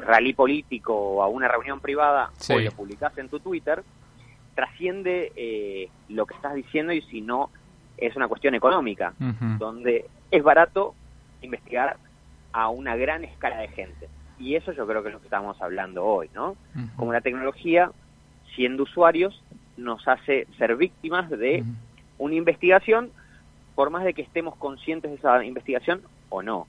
rally 0.01 0.33
político 0.33 0.93
o 0.93 1.23
a 1.23 1.27
una 1.27 1.47
reunión 1.47 1.79
privada, 1.79 2.31
o 2.49 2.59
lo 2.59 2.71
publicás 2.71 3.17
en 3.17 3.29
tu 3.29 3.39
Twitter, 3.39 3.83
trasciende 4.55 5.31
eh, 5.35 5.89
lo 6.09 6.25
que 6.25 6.35
estás 6.35 6.53
diciendo 6.53 6.93
y 6.93 7.01
si 7.01 7.21
no 7.21 7.49
es 7.97 8.15
una 8.15 8.27
cuestión 8.27 8.55
económica, 8.55 9.13
donde 9.57 10.05
es 10.31 10.43
barato 10.43 10.95
investigar 11.41 11.97
a 12.51 12.69
una 12.69 12.95
gran 12.95 13.23
escala 13.23 13.57
de 13.57 13.67
gente. 13.69 14.09
Y 14.39 14.55
eso 14.55 14.71
yo 14.73 14.85
creo 14.87 15.03
que 15.03 15.09
es 15.09 15.13
lo 15.13 15.19
que 15.19 15.27
estamos 15.27 15.61
hablando 15.61 16.03
hoy, 16.03 16.29
¿no? 16.33 16.55
Como 16.95 17.13
la 17.13 17.21
tecnología, 17.21 17.91
siendo 18.55 18.83
usuarios, 18.83 19.41
nos 19.77 20.07
hace 20.07 20.47
ser 20.57 20.75
víctimas 20.75 21.29
de 21.29 21.63
una 22.17 22.35
investigación, 22.35 23.11
por 23.75 23.89
más 23.89 24.03
de 24.03 24.13
que 24.13 24.21
estemos 24.21 24.55
conscientes 24.57 25.11
de 25.11 25.17
esa 25.17 25.43
investigación 25.43 26.01
o 26.29 26.41
no 26.41 26.67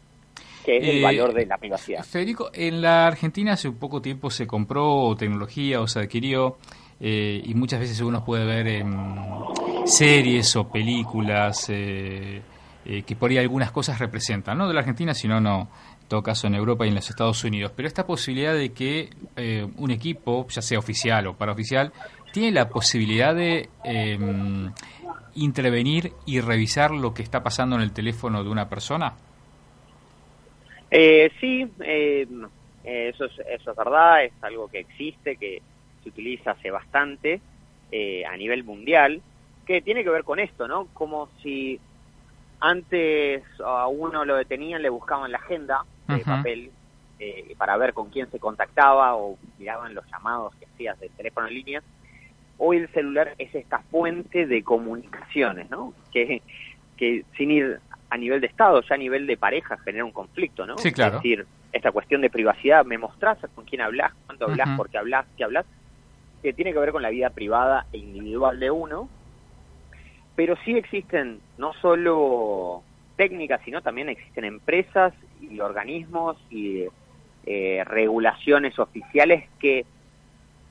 que 0.65 0.79
es 0.79 0.89
el 0.89 0.99
eh, 0.99 1.03
valor 1.03 1.35
de 1.35 1.47
la 1.47 1.59
privacidad. 1.59 2.03
Federico, 2.03 2.51
en 2.55 2.81
la 2.81 3.07
Argentina 3.07 3.53
hace 3.53 3.69
un 3.69 3.77
poco 3.77 4.01
tiempo 4.01 4.31
se 4.31 4.47
compró 4.47 5.15
tecnología 5.17 5.81
o 5.81 5.87
se 5.87 6.01
adquirió 6.01 6.57
eh, 7.01 7.43
y 7.45 7.55
muchas 7.55 7.81
veces 7.81 8.01
uno 8.01 8.25
puede 8.25 8.47
ver 8.47 8.67
en 8.67 8.97
series 9.85 10.57
o 10.57 10.71
películas 10.71 11.69
eh, 11.69 12.43
eh, 12.85 13.03
que 13.03 13.17
por 13.17 13.31
ahí 13.31 13.39
algunas 13.39 13.71
cosas 13.71 13.99
representan, 13.99 14.59
no 14.59 14.69
de 14.69 14.75
la 14.75 14.81
Argentina, 14.81 15.15
sino 15.15 15.41
no, 15.41 15.69
en 16.03 16.09
todo 16.09 16.23
caso 16.23 16.47
en 16.47 16.55
Europa 16.55 16.85
y 16.85 16.89
en 16.89 16.95
los 16.95 17.09
Estados 17.09 17.43
Unidos. 17.45 17.73
Pero 17.75 17.89
esta 17.89 18.07
posibilidad 18.07 18.55
de 18.55 18.73
que 18.73 19.11
un 19.77 19.91
equipo, 19.91 20.47
ya 20.49 20.63
sea 20.63 20.79
oficial 20.79 21.27
o 21.27 21.35
paraoficial, 21.35 21.93
tiene 22.33 22.53
la 22.53 22.69
posibilidad 22.69 23.35
de 23.35 23.69
em, 23.85 24.73
intervenir 25.35 26.13
y 26.27 26.41
revisar 26.41 26.91
lo 26.91 27.15
que 27.15 27.23
está 27.23 27.43
pasando 27.43 27.77
en 27.77 27.83
el 27.83 27.93
teléfono 27.93 28.43
de 28.43 28.51
una 28.51 28.69
persona. 28.69 29.15
sí, 30.91 31.67
eso, 32.85 33.25
es, 33.25 33.39
eso 33.49 33.71
es 33.71 33.77
verdad, 33.77 34.25
es 34.25 34.33
algo 34.43 34.69
que 34.69 34.81
existe, 34.81 35.37
que 35.37 35.63
se 36.03 36.09
utiliza 36.11 36.53
hace 36.53 36.71
bastante 36.71 37.41
eh, 37.97 38.25
a 38.27 38.37
nivel 38.37 38.65
mundial, 38.65 39.23
que 39.65 39.83
tiene 39.83 40.05
que 40.05 40.11
ver 40.11 40.25
con 40.25 40.39
esto, 40.39 40.69
¿no? 40.69 40.87
Como 40.93 41.29
si 41.43 41.81
antes 42.61 43.43
a 43.65 43.87
uno 43.89 44.25
lo 44.25 44.37
detenían, 44.37 44.83
le 44.83 44.89
buscaban 44.89 45.33
la 45.33 45.39
agenda 45.39 45.85
de 46.09 46.19
papel 46.19 46.71
eh, 47.19 47.55
para 47.57 47.77
ver 47.77 47.93
con 47.95 48.11
quién 48.11 48.31
se 48.31 48.39
contactaba 48.39 49.17
o 49.17 49.39
miraban 49.59 49.95
los 49.95 50.05
llamados 50.11 50.55
que 50.57 50.67
hacías 50.67 50.99
del 51.01 51.11
teléfono 51.11 51.49
en 51.49 51.55
línea. 51.55 51.83
Hoy 52.59 52.79
el 52.79 52.89
celular 52.89 53.35
es 53.39 53.55
esta 53.55 53.81
fuente 53.91 54.47
de 54.47 54.63
comunicaciones, 54.63 55.69
¿no? 55.71 55.93
Que, 56.13 56.43
que 56.97 57.25
sin 57.37 57.51
ir 57.51 57.81
a 58.11 58.17
nivel 58.17 58.41
de 58.41 58.47
Estado, 58.47 58.81
ya 58.83 58.95
a 58.95 58.99
nivel 58.99 59.27
de 59.27 59.37
pareja 59.37 59.77
genera 59.79 60.05
un 60.05 60.13
conflicto, 60.13 60.67
¿no? 60.67 60.79
Sí, 60.79 60.93
claro. 60.93 61.17
Es 61.17 61.23
decir, 61.23 61.47
esta 61.73 61.91
cuestión 61.91 62.21
de 62.21 62.31
privacidad, 62.31 62.85
me 62.85 62.97
mostrás 62.97 63.39
con 63.55 63.65
quién 63.65 63.81
hablas, 63.81 64.13
cuánto 64.27 64.45
hablas, 64.45 64.69
por 64.77 64.89
qué 64.89 64.99
hablas, 64.99 65.27
qué 65.37 65.45
hablas, 65.45 65.67
que 66.41 66.53
tiene 66.53 66.73
que 66.73 66.79
ver 66.79 66.93
con 66.93 67.03
la 67.03 67.11
vida 67.11 67.31
privada 67.31 67.87
e 67.93 67.99
individual 67.99 68.61
de 68.61 68.71
uno, 68.71 69.09
pero 70.37 70.57
sí 70.65 70.77
existen 70.77 71.41
no 71.59 71.73
solo 71.75 72.83
técnicas, 73.17 73.61
sino 73.65 73.83
también 73.83 74.09
existen 74.09 74.45
empresas 74.45 75.15
y 75.41 75.61
organismos 75.61 76.37
y 76.51 76.85
eh, 77.47 77.85
regulaciones 77.85 78.79
oficiales 78.79 79.49
que 79.61 79.87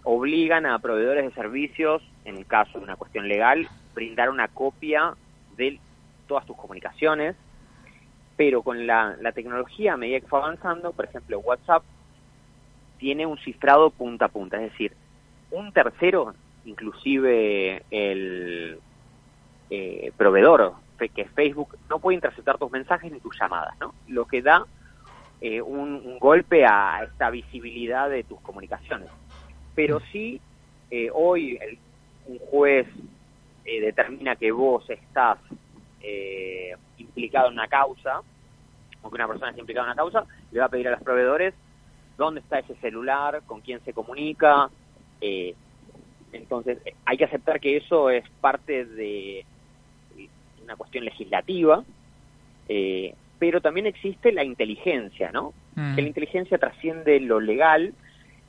obligan 0.04 0.66
a 0.66 0.80
proveedores 0.80 1.26
de 1.26 1.32
servicios, 1.32 2.02
en 2.26 2.38
el 2.38 2.46
caso 2.46 2.78
de 2.78 2.84
una 2.84 2.98
cuestión 2.98 3.28
legal, 3.28 3.68
brindar 3.94 4.30
una 4.30 4.50
copia 4.50 5.14
de 5.56 5.80
todas 6.28 6.46
tus 6.46 6.58
comunicaciones, 6.58 7.36
pero 8.36 8.64
con 8.64 8.86
la, 8.86 9.16
la 9.22 9.32
tecnología 9.32 9.94
a 9.94 9.98
medida 9.98 10.20
que 10.20 10.28
fue 10.28 10.40
avanzando, 10.40 10.92
por 10.92 11.06
ejemplo 11.06 11.40
WhatsApp 11.40 11.84
tiene 12.98 13.26
un 13.26 13.38
cifrado 13.38 13.90
punta 13.92 14.26
a 14.26 14.30
punta, 14.30 14.58
es 14.58 14.72
decir, 14.72 14.94
un 15.52 15.72
tercero, 15.72 16.34
inclusive 16.66 17.84
el 17.92 18.80
eh, 19.70 20.12
proveedor, 20.18 20.74
que 21.14 21.26
Facebook, 21.26 21.78
no 21.90 22.00
puede 22.00 22.16
interceptar 22.16 22.58
tus 22.58 22.72
mensajes 22.72 23.12
ni 23.12 23.20
tus 23.20 23.38
llamadas, 23.38 23.78
¿no? 23.78 23.94
Lo 24.08 24.26
que 24.26 24.42
da 24.42 24.66
eh, 25.42 25.62
un, 25.62 26.18
golpe 26.18 26.66
a 26.66 27.04
esta 27.04 27.30
visibilidad 27.30 28.10
de 28.10 28.24
tus 28.24 28.40
comunicaciones. 28.40 29.10
Pero 29.76 30.00
sí, 30.14 30.40
eh, 30.90 31.10
hoy 31.14 31.60
un 32.28 32.40
juez 32.40 32.88
determina 33.66 34.38
que 34.38 34.52
vos 34.52 34.90
estás 34.90 35.38
implicado 36.98 37.48
en 37.48 37.54
una 37.54 37.68
causa, 37.68 38.22
o 39.02 39.10
que 39.10 39.16
una 39.16 39.28
persona 39.28 39.50
está 39.50 39.60
implicada 39.60 39.88
en 39.88 39.92
una 39.92 40.02
causa, 40.02 40.26
le 40.52 40.60
va 40.60 40.68
a 40.68 40.70
pedir 40.70 40.88
a 40.88 40.92
los 40.92 41.02
proveedores 41.02 41.54
dónde 42.18 42.40
está 42.40 42.60
ese 42.60 42.76
celular, 42.76 43.42
con 43.46 43.60
quién 43.60 43.84
se 43.84 43.92
comunica, 43.92 44.70
eh, 45.26 45.56
entonces, 46.34 46.80
hay 47.06 47.18
que 47.18 47.24
aceptar 47.24 47.62
que 47.62 47.78
eso 47.78 48.10
es 48.10 48.28
parte 48.42 48.84
de 48.84 49.46
una 50.64 50.76
cuestión 50.76 51.06
legislativa, 51.06 51.84
eh, 52.70 53.16
pero 53.40 53.62
también 53.62 53.86
existe 53.86 54.32
la 54.32 54.44
inteligencia, 54.44 55.32
¿no? 55.32 55.54
Mm. 55.76 55.96
Que 55.96 56.02
la 56.02 56.08
inteligencia 56.08 56.58
trasciende 56.58 57.20
lo 57.20 57.40
legal 57.40 57.94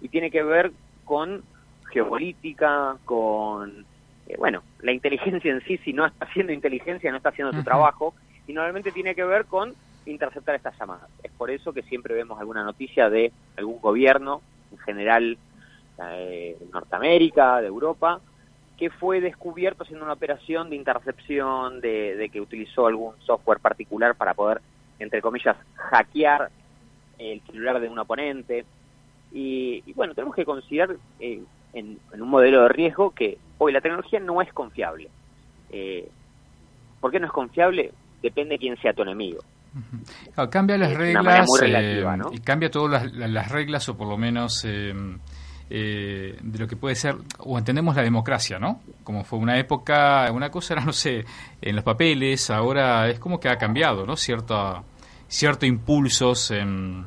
y 0.01 0.09
tiene 0.09 0.31
que 0.31 0.43
ver 0.43 0.73
con 1.05 1.43
geopolítica, 1.91 2.97
con, 3.05 3.85
eh, 4.27 4.37
bueno, 4.39 4.63
la 4.81 4.93
inteligencia 4.93 5.51
en 5.51 5.63
sí, 5.63 5.79
si 5.79 5.93
no 5.93 6.07
está 6.07 6.27
haciendo 6.27 6.53
inteligencia, 6.53 7.11
no 7.11 7.17
está 7.17 7.31
haciendo 7.31 7.53
su 7.53 7.63
trabajo, 7.63 8.15
y 8.47 8.53
normalmente 8.53 8.93
tiene 8.93 9.15
que 9.15 9.25
ver 9.25 9.47
con 9.47 9.75
interceptar 10.07 10.55
estas 10.55 10.79
llamadas. 10.79 11.09
Es 11.23 11.33
por 11.33 11.51
eso 11.51 11.73
que 11.73 11.83
siempre 11.83 12.15
vemos 12.15 12.39
alguna 12.39 12.63
noticia 12.63 13.09
de 13.09 13.33
algún 13.57 13.81
gobierno, 13.81 14.43
en 14.73 14.79
general 14.79 15.39
eh, 16.11 16.57
de 16.59 16.67
Norteamérica, 16.73 17.61
de 17.61 17.69
Europa, 17.69 18.21
que 18.79 18.91
fue 18.91 19.21
descubierto 19.21 19.85
haciendo 19.85 20.05
una 20.05 20.15
operación 20.15 20.71
de 20.71 20.77
intercepción, 20.77 21.81
de, 21.81 22.29
que 22.33 22.41
utilizó 22.41 22.87
algún 22.87 23.15
software 23.21 23.61
particular 23.61 24.15
para 24.17 24.35
poder, 24.35 24.61
entre 24.99 25.23
comillas, 25.23 25.57
hackear 25.77 26.51
el 27.19 27.41
celular 27.43 27.81
de 27.81 27.89
un 27.89 27.99
oponente. 27.99 28.65
Y, 29.33 29.93
bueno, 29.95 30.15
tenemos 30.15 30.35
que 30.35 30.45
considerar 30.45 30.97
eh, 31.21 31.43
en, 31.73 31.99
un 32.13 32.29
modelo 32.29 32.63
de 32.63 32.69
riesgo 32.69 33.11
que 33.11 33.39
hoy 33.59 33.73
la 33.73 33.81
tecnología 33.81 34.19
no 34.21 34.43
es 34.43 34.53
confiable. 34.53 35.09
Eh, 35.71 36.09
¿Por 37.01 37.11
qué 37.11 37.21
no 37.21 37.27
es 37.27 37.33
confiable? 37.33 37.93
Depende 38.23 38.55
de 38.55 38.59
quién 38.59 38.77
sea 38.79 38.93
tu 38.93 39.03
enemigo. 39.03 39.41
cambia 40.51 40.79
las 40.79 40.95
reglas 40.95 41.49
eh, 41.63 42.05
y 42.33 42.39
cambia 42.39 42.71
todas 42.71 43.13
las, 43.13 43.51
reglas 43.51 43.89
o 43.89 43.97
por 43.97 44.09
lo 44.09 44.17
menos 44.17 44.65
eh, 45.71 46.39
de 46.41 46.59
lo 46.59 46.67
que 46.67 46.77
puede 46.77 46.95
ser 46.95 47.17
o 47.39 47.59
entendemos 47.59 47.97
la 47.97 48.03
democracia, 48.03 48.59
¿no? 48.59 48.81
Como 49.03 49.25
fue 49.25 49.39
una 49.39 49.59
época, 49.59 50.31
una 50.33 50.51
cosa 50.51 50.75
era 50.75 50.85
no 50.87 50.93
sé 50.93 51.25
en 51.61 51.77
los 51.77 51.85
papeles, 51.85 52.51
ahora 52.51 53.09
es 53.09 53.19
como 53.19 53.41
que 53.41 53.49
ha 53.49 53.57
cambiado, 53.57 54.07
¿no? 54.07 54.17
Cierto 54.17 54.85
cierto 55.27 55.67
impulsos 55.67 56.51
en, 56.51 57.07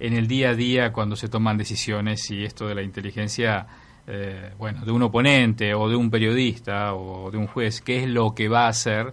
en 0.00 0.14
el 0.14 0.26
día 0.26 0.50
a 0.50 0.54
día 0.54 0.92
cuando 0.92 1.16
se 1.16 1.28
toman 1.28 1.56
decisiones 1.58 2.30
y 2.30 2.44
esto 2.44 2.66
de 2.66 2.74
la 2.74 2.82
inteligencia 2.82 3.66
eh, 4.10 4.52
bueno, 4.56 4.86
de 4.86 4.90
un 4.90 5.02
oponente 5.02 5.74
o 5.74 5.86
de 5.86 5.94
un 5.94 6.10
periodista 6.10 6.94
o 6.94 7.30
de 7.30 7.36
un 7.36 7.46
juez, 7.46 7.82
qué 7.82 8.04
es 8.04 8.08
lo 8.08 8.34
que 8.34 8.48
va 8.48 8.64
a 8.64 8.68
hacer 8.68 9.12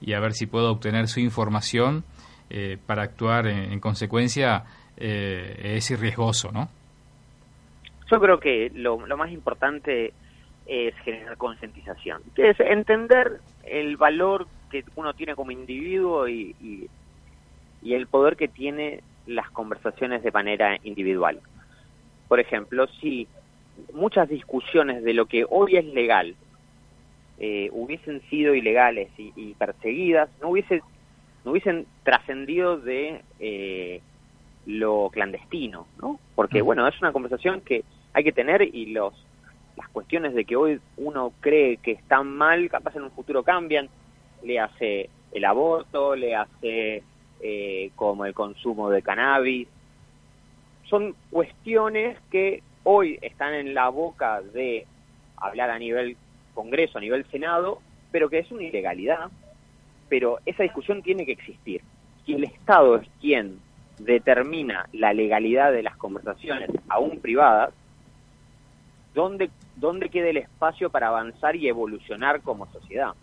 y 0.00 0.14
a 0.14 0.20
ver 0.20 0.32
si 0.32 0.46
puedo 0.46 0.70
obtener 0.70 1.08
su 1.08 1.20
información 1.20 2.04
eh, 2.48 2.78
para 2.86 3.02
actuar 3.02 3.46
en, 3.46 3.78
consecuencia 3.80 4.64
eh, 4.96 5.74
es 5.76 6.00
riesgoso, 6.00 6.50
¿no? 6.52 6.70
Yo 8.10 8.20
creo 8.20 8.40
que 8.40 8.70
lo, 8.74 8.98
más 8.98 9.30
importante 9.30 10.12
es 10.66 10.94
generar 11.04 11.36
concientización, 11.36 12.22
que 12.34 12.50
es 12.50 12.60
entender 12.60 13.40
el 13.64 13.96
valor 13.96 14.46
que 14.70 14.84
uno 14.96 15.14
tiene 15.14 15.34
como 15.34 15.50
individuo 15.50 16.28
y, 16.28 16.54
y, 16.60 16.88
y 17.82 17.94
el 17.94 18.06
poder 18.06 18.36
que 18.36 18.48
tiene 18.48 19.00
las 19.26 19.50
conversaciones 19.50 20.22
de 20.22 20.32
manera 20.32 20.76
individual. 20.82 21.40
Por 22.28 22.40
ejemplo, 22.40 22.86
si 23.00 23.28
muchas 23.92 24.28
discusiones 24.28 25.02
de 25.02 25.14
lo 25.14 25.26
que 25.26 25.46
hoy 25.48 25.76
es 25.76 25.84
legal 25.84 26.34
eh, 27.38 27.70
hubiesen 27.72 28.20
sido 28.28 28.54
ilegales 28.54 29.08
y, 29.16 29.54
perseguidas, 29.54 30.28
no, 30.42 30.50
hubiese, 30.50 30.82
no 31.44 31.52
hubiesen 31.52 31.86
trascendido 32.02 32.76
de 32.76 33.22
eh, 33.38 34.02
lo 34.66 35.08
clandestino, 35.10 35.86
¿no? 36.00 36.20
Porque, 36.34 36.60
bueno, 36.60 36.86
es 36.86 37.00
una 37.00 37.12
conversación 37.12 37.62
que 37.62 37.82
hay 38.12 38.24
que 38.24 38.32
tener 38.32 38.62
y 38.62 38.86
los 38.86 39.14
las 39.76 39.88
cuestiones 39.88 40.34
de 40.34 40.44
que 40.44 40.56
hoy 40.56 40.80
uno 40.98 41.32
cree 41.40 41.78
que 41.78 41.92
están 41.92 42.28
mal, 42.28 42.68
capaz 42.68 42.96
en 42.96 43.04
un 43.04 43.10
futuro 43.12 43.42
cambian, 43.42 43.88
le 44.42 44.60
hace 44.60 45.08
el 45.32 45.44
aborto, 45.44 46.14
le 46.16 46.34
hace 46.34 47.02
eh, 47.40 47.90
como 47.96 48.26
el 48.26 48.34
consumo 48.34 48.90
de 48.90 49.00
cannabis, 49.00 49.68
son 50.84 51.14
cuestiones 51.30 52.18
que 52.30 52.62
hoy 52.82 53.18
están 53.22 53.54
en 53.54 53.74
la 53.74 53.88
boca 53.88 54.42
de 54.42 54.86
hablar 55.36 55.70
a 55.70 55.78
nivel 55.78 56.16
Congreso, 56.52 56.98
a 56.98 57.00
nivel 57.00 57.24
Senado, 57.30 57.80
pero 58.10 58.28
que 58.28 58.40
es 58.40 58.50
una 58.50 58.64
ilegalidad, 58.64 59.30
pero 60.08 60.40
esa 60.44 60.64
discusión 60.64 61.00
tiene 61.02 61.24
que 61.24 61.32
existir. 61.32 61.80
Si 62.26 62.34
el 62.34 62.44
Estado 62.44 62.96
es 62.96 63.08
quien 63.20 63.60
determina 63.98 64.88
la 64.92 65.14
legalidad 65.14 65.72
de 65.72 65.82
las 65.82 65.96
conversaciones 65.96 66.70
aún 66.88 67.20
privadas, 67.20 67.72
¿dónde, 69.14 69.50
dónde 69.76 70.08
queda 70.08 70.28
el 70.28 70.36
espacio 70.38 70.90
para 70.90 71.08
avanzar 71.08 71.56
y 71.56 71.68
evolucionar 71.68 72.40
como 72.42 72.66
sociedad? 72.72 73.14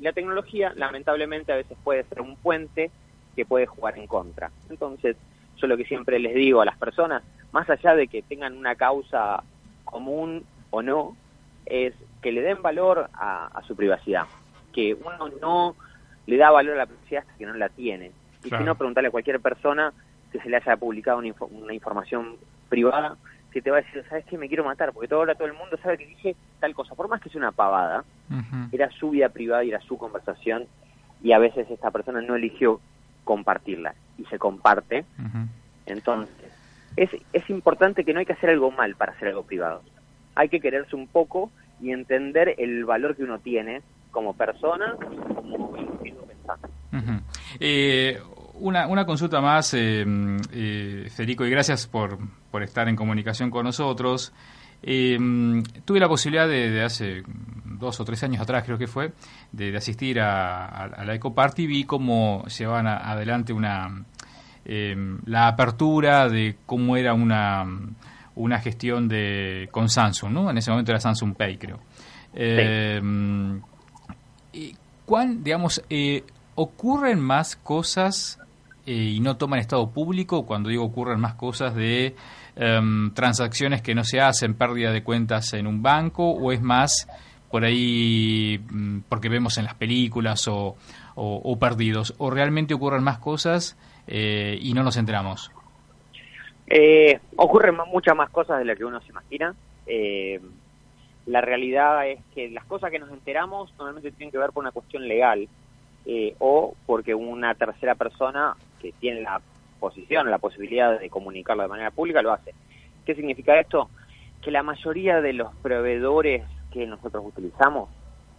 la 0.00 0.12
tecnología, 0.12 0.72
lamentablemente, 0.76 1.52
a 1.52 1.56
veces 1.56 1.76
puede 1.84 2.04
ser 2.04 2.20
un 2.20 2.36
puente 2.36 2.90
que 3.36 3.44
puede 3.44 3.66
jugar 3.66 3.98
en 3.98 4.06
contra. 4.06 4.50
Entonces, 4.68 5.16
yo 5.58 5.66
lo 5.66 5.76
que 5.76 5.84
siempre 5.84 6.18
les 6.18 6.34
digo 6.34 6.62
a 6.62 6.64
las 6.64 6.78
personas, 6.78 7.22
más 7.52 7.68
allá 7.68 7.94
de 7.94 8.08
que 8.08 8.22
tengan 8.22 8.56
una 8.56 8.74
causa 8.74 9.42
común 9.84 10.44
o 10.70 10.82
no, 10.82 11.16
es 11.66 11.94
que 12.22 12.32
le 12.32 12.40
den 12.40 12.62
valor 12.62 13.10
a, 13.12 13.62
su 13.66 13.76
privacidad, 13.76 14.24
que 14.72 14.94
uno 14.94 15.28
no 15.40 15.76
le 16.26 16.36
da 16.36 16.50
valor 16.50 16.74
a 16.74 16.78
la 16.78 16.86
privacidad 16.86 17.22
hasta 17.22 17.38
que 17.38 17.46
no 17.46 17.54
la 17.54 17.68
tiene. 17.68 18.12
Y 18.44 18.48
si 18.48 18.64
no, 18.64 18.74
preguntarle 18.76 19.08
a 19.08 19.12
cualquier 19.12 19.40
persona 19.40 19.92
que 20.32 20.40
se 20.40 20.48
le 20.48 20.56
haya 20.56 20.76
publicado 20.76 21.18
una, 21.18 21.74
información 21.74 22.36
privada, 22.68 23.16
que 23.50 23.62
te 23.62 23.70
va 23.70 23.78
a 23.78 23.82
decir, 23.82 24.04
¿sabes 24.08 24.24
qué? 24.26 24.38
Me 24.38 24.48
quiero 24.48 24.64
matar, 24.64 24.92
porque 24.92 25.08
todo, 25.08 25.20
ahora 25.20 25.34
todo 25.34 25.48
el 25.48 25.54
mundo 25.54 25.76
sabe 25.82 25.98
que 25.98 26.06
dije 26.06 26.36
tal 26.60 26.74
cosa. 26.74 26.94
Por 26.94 27.08
más 27.08 27.20
que 27.20 27.28
sea 27.28 27.40
una 27.40 27.52
pavada, 27.52 28.04
era 28.72 28.90
su 28.90 29.10
vida 29.10 29.28
privada 29.28 29.64
y 29.64 29.70
era 29.70 29.80
su 29.80 29.98
conversación, 29.98 30.66
y 31.22 31.32
a 31.32 31.38
veces 31.38 31.70
esta 31.70 31.90
persona 31.90 32.20
no 32.20 32.36
eligió 32.36 32.80
compartirla 33.24 33.94
y 34.18 34.24
se 34.26 34.38
comparte. 34.38 35.04
Entonces, 35.86 36.34
es, 36.96 37.10
es 37.32 37.50
importante 37.50 38.04
que 38.04 38.12
no 38.12 38.20
hay 38.20 38.26
que 38.26 38.32
hacer 38.32 38.50
algo 38.50 38.70
mal 38.70 38.94
para 38.96 39.12
hacer 39.12 39.28
algo 39.28 39.44
privado. 39.44 39.82
Hay 40.34 40.48
que 40.48 40.60
quererse 40.60 40.96
un 40.96 41.06
poco 41.08 41.50
y 41.80 41.92
entender 41.92 42.54
el 42.58 42.84
valor 42.84 43.16
que 43.16 43.24
uno 43.24 43.38
tiene 43.38 43.82
como 44.10 44.34
persona, 44.34 44.96
como 45.34 45.76
individuo 45.76 46.26
pensante. 46.26 46.68
Eh, 47.58 48.20
una, 48.60 48.86
una 48.86 49.04
consulta 49.04 49.40
más, 49.40 49.74
eh, 49.74 50.04
eh, 50.52 51.08
Federico, 51.14 51.44
y 51.44 51.50
gracias 51.50 51.86
por, 51.86 52.18
por 52.50 52.62
estar 52.62 52.88
en 52.88 52.96
comunicación 52.96 53.50
con 53.50 53.64
nosotros. 53.64 54.32
tuve 54.82 56.00
la 56.00 56.08
posibilidad 56.08 56.48
de, 56.48 56.82
hace 56.82 57.22
dos 57.64 58.00
o 58.00 58.04
tres 58.04 58.22
años 58.22 58.40
atrás, 58.40 58.64
creo 58.64 58.78
que 58.78 58.86
fue, 58.86 59.12
de, 59.52 59.76
asistir 59.76 60.20
a, 60.20 61.04
la 61.04 61.14
Ecoparty 61.14 61.64
y 61.64 61.66
vi 61.66 61.84
cómo 61.84 62.44
llevaban 62.46 62.86
adelante 62.86 63.52
una, 63.52 64.04
la 64.64 65.48
apertura 65.48 66.28
de 66.28 66.56
cómo 66.66 66.96
era 66.96 67.14
una 67.14 67.66
una 68.40 68.58
gestión 68.58 69.08
de 69.08 69.68
con 69.70 69.88
Samsung, 69.88 70.32
¿no? 70.32 70.50
En 70.50 70.58
ese 70.58 70.70
momento 70.70 70.92
era 70.92 71.00
Samsung 71.00 71.34
Pay, 71.34 71.58
creo. 71.58 71.80
Eh, 72.32 73.00
¿Cuán, 75.04 75.42
digamos, 75.42 75.82
eh, 75.90 76.24
ocurren 76.54 77.20
más 77.20 77.56
cosas 77.56 78.38
eh, 78.90 79.14
y 79.16 79.20
no 79.20 79.36
toman 79.36 79.60
estado 79.60 79.90
público? 79.90 80.46
Cuando 80.46 80.68
digo 80.68 80.84
ocurren 80.84 81.20
más 81.20 81.34
cosas 81.34 81.74
de 81.74 82.14
em, 82.56 83.12
transacciones 83.14 83.82
que 83.82 83.94
no 83.94 84.04
se 84.04 84.20
hacen, 84.20 84.54
pérdida 84.54 84.92
de 84.92 85.02
cuentas 85.02 85.52
en 85.52 85.66
un 85.66 85.82
banco, 85.82 86.30
o 86.30 86.52
es 86.52 86.60
más 86.60 87.08
por 87.50 87.64
ahí 87.64 88.58
mm, 88.70 89.00
porque 89.08 89.28
vemos 89.28 89.58
en 89.58 89.64
las 89.64 89.74
películas 89.74 90.48
o, 90.48 90.76
perdidos, 91.58 92.14
o 92.18 92.30
realmente 92.30 92.74
ocurren 92.74 93.02
más 93.02 93.18
cosas 93.18 93.76
y 94.06 94.72
no 94.74 94.82
nos 94.82 94.96
enteramos. 94.96 95.52
Eh, 96.72 97.18
ocurren 97.34 97.76
muchas 97.88 98.16
más 98.16 98.30
cosas 98.30 98.60
de 98.60 98.64
las 98.64 98.78
que 98.78 98.84
uno 98.84 99.00
se 99.00 99.08
imagina. 99.08 99.54
Eh, 99.86 100.40
la 101.26 101.40
realidad 101.40 102.08
es 102.08 102.20
que 102.32 102.48
las 102.48 102.64
cosas 102.64 102.92
que 102.92 103.00
nos 103.00 103.10
enteramos 103.10 103.74
normalmente 103.76 104.12
tienen 104.12 104.30
que 104.30 104.38
ver 104.38 104.52
con 104.52 104.62
una 104.62 104.70
cuestión 104.70 105.06
legal 105.06 105.48
eh, 106.06 106.34
o 106.38 106.74
porque 106.86 107.12
una 107.14 107.54
tercera 107.56 107.96
persona 107.96 108.54
que 108.80 108.92
tiene 108.92 109.22
la 109.22 109.40
posición, 109.78 110.30
la 110.30 110.38
posibilidad 110.38 110.98
de 110.98 111.08
comunicarlo 111.10 111.62
de 111.62 111.68
manera 111.68 111.90
pública 111.90 112.22
lo 112.22 112.32
hace. 112.32 112.54
¿Qué 113.04 113.14
significa 113.14 113.58
esto? 113.58 113.88
Que 114.42 114.50
la 114.50 114.62
mayoría 114.62 115.20
de 115.20 115.32
los 115.32 115.54
proveedores 115.56 116.44
que 116.70 116.86
nosotros 116.86 117.24
utilizamos, 117.26 117.88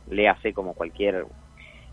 le 0.09 0.27
hace 0.27 0.53
como 0.53 0.73
cualquier 0.73 1.25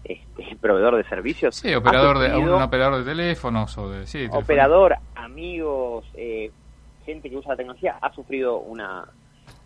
este, 0.05 0.57
proveedor 0.61 0.97
de 0.97 1.05
servicios. 1.05 1.57
Sí, 1.57 1.75
operador 1.75 2.19
de, 2.19 2.37
un 2.37 2.51
operador 2.63 2.99
de 2.99 3.05
teléfonos 3.05 3.77
o 3.79 3.91
de... 3.91 4.07
Sí, 4.07 4.27
operador, 4.31 4.97
amigos, 5.15 6.05
eh, 6.15 6.51
gente 7.05 7.31
que 7.31 7.37
usa 7.37 7.53
la 7.53 7.57
tecnología, 7.57 7.99
ha 8.01 8.13
sufrido 8.13 8.59
una, 8.59 9.05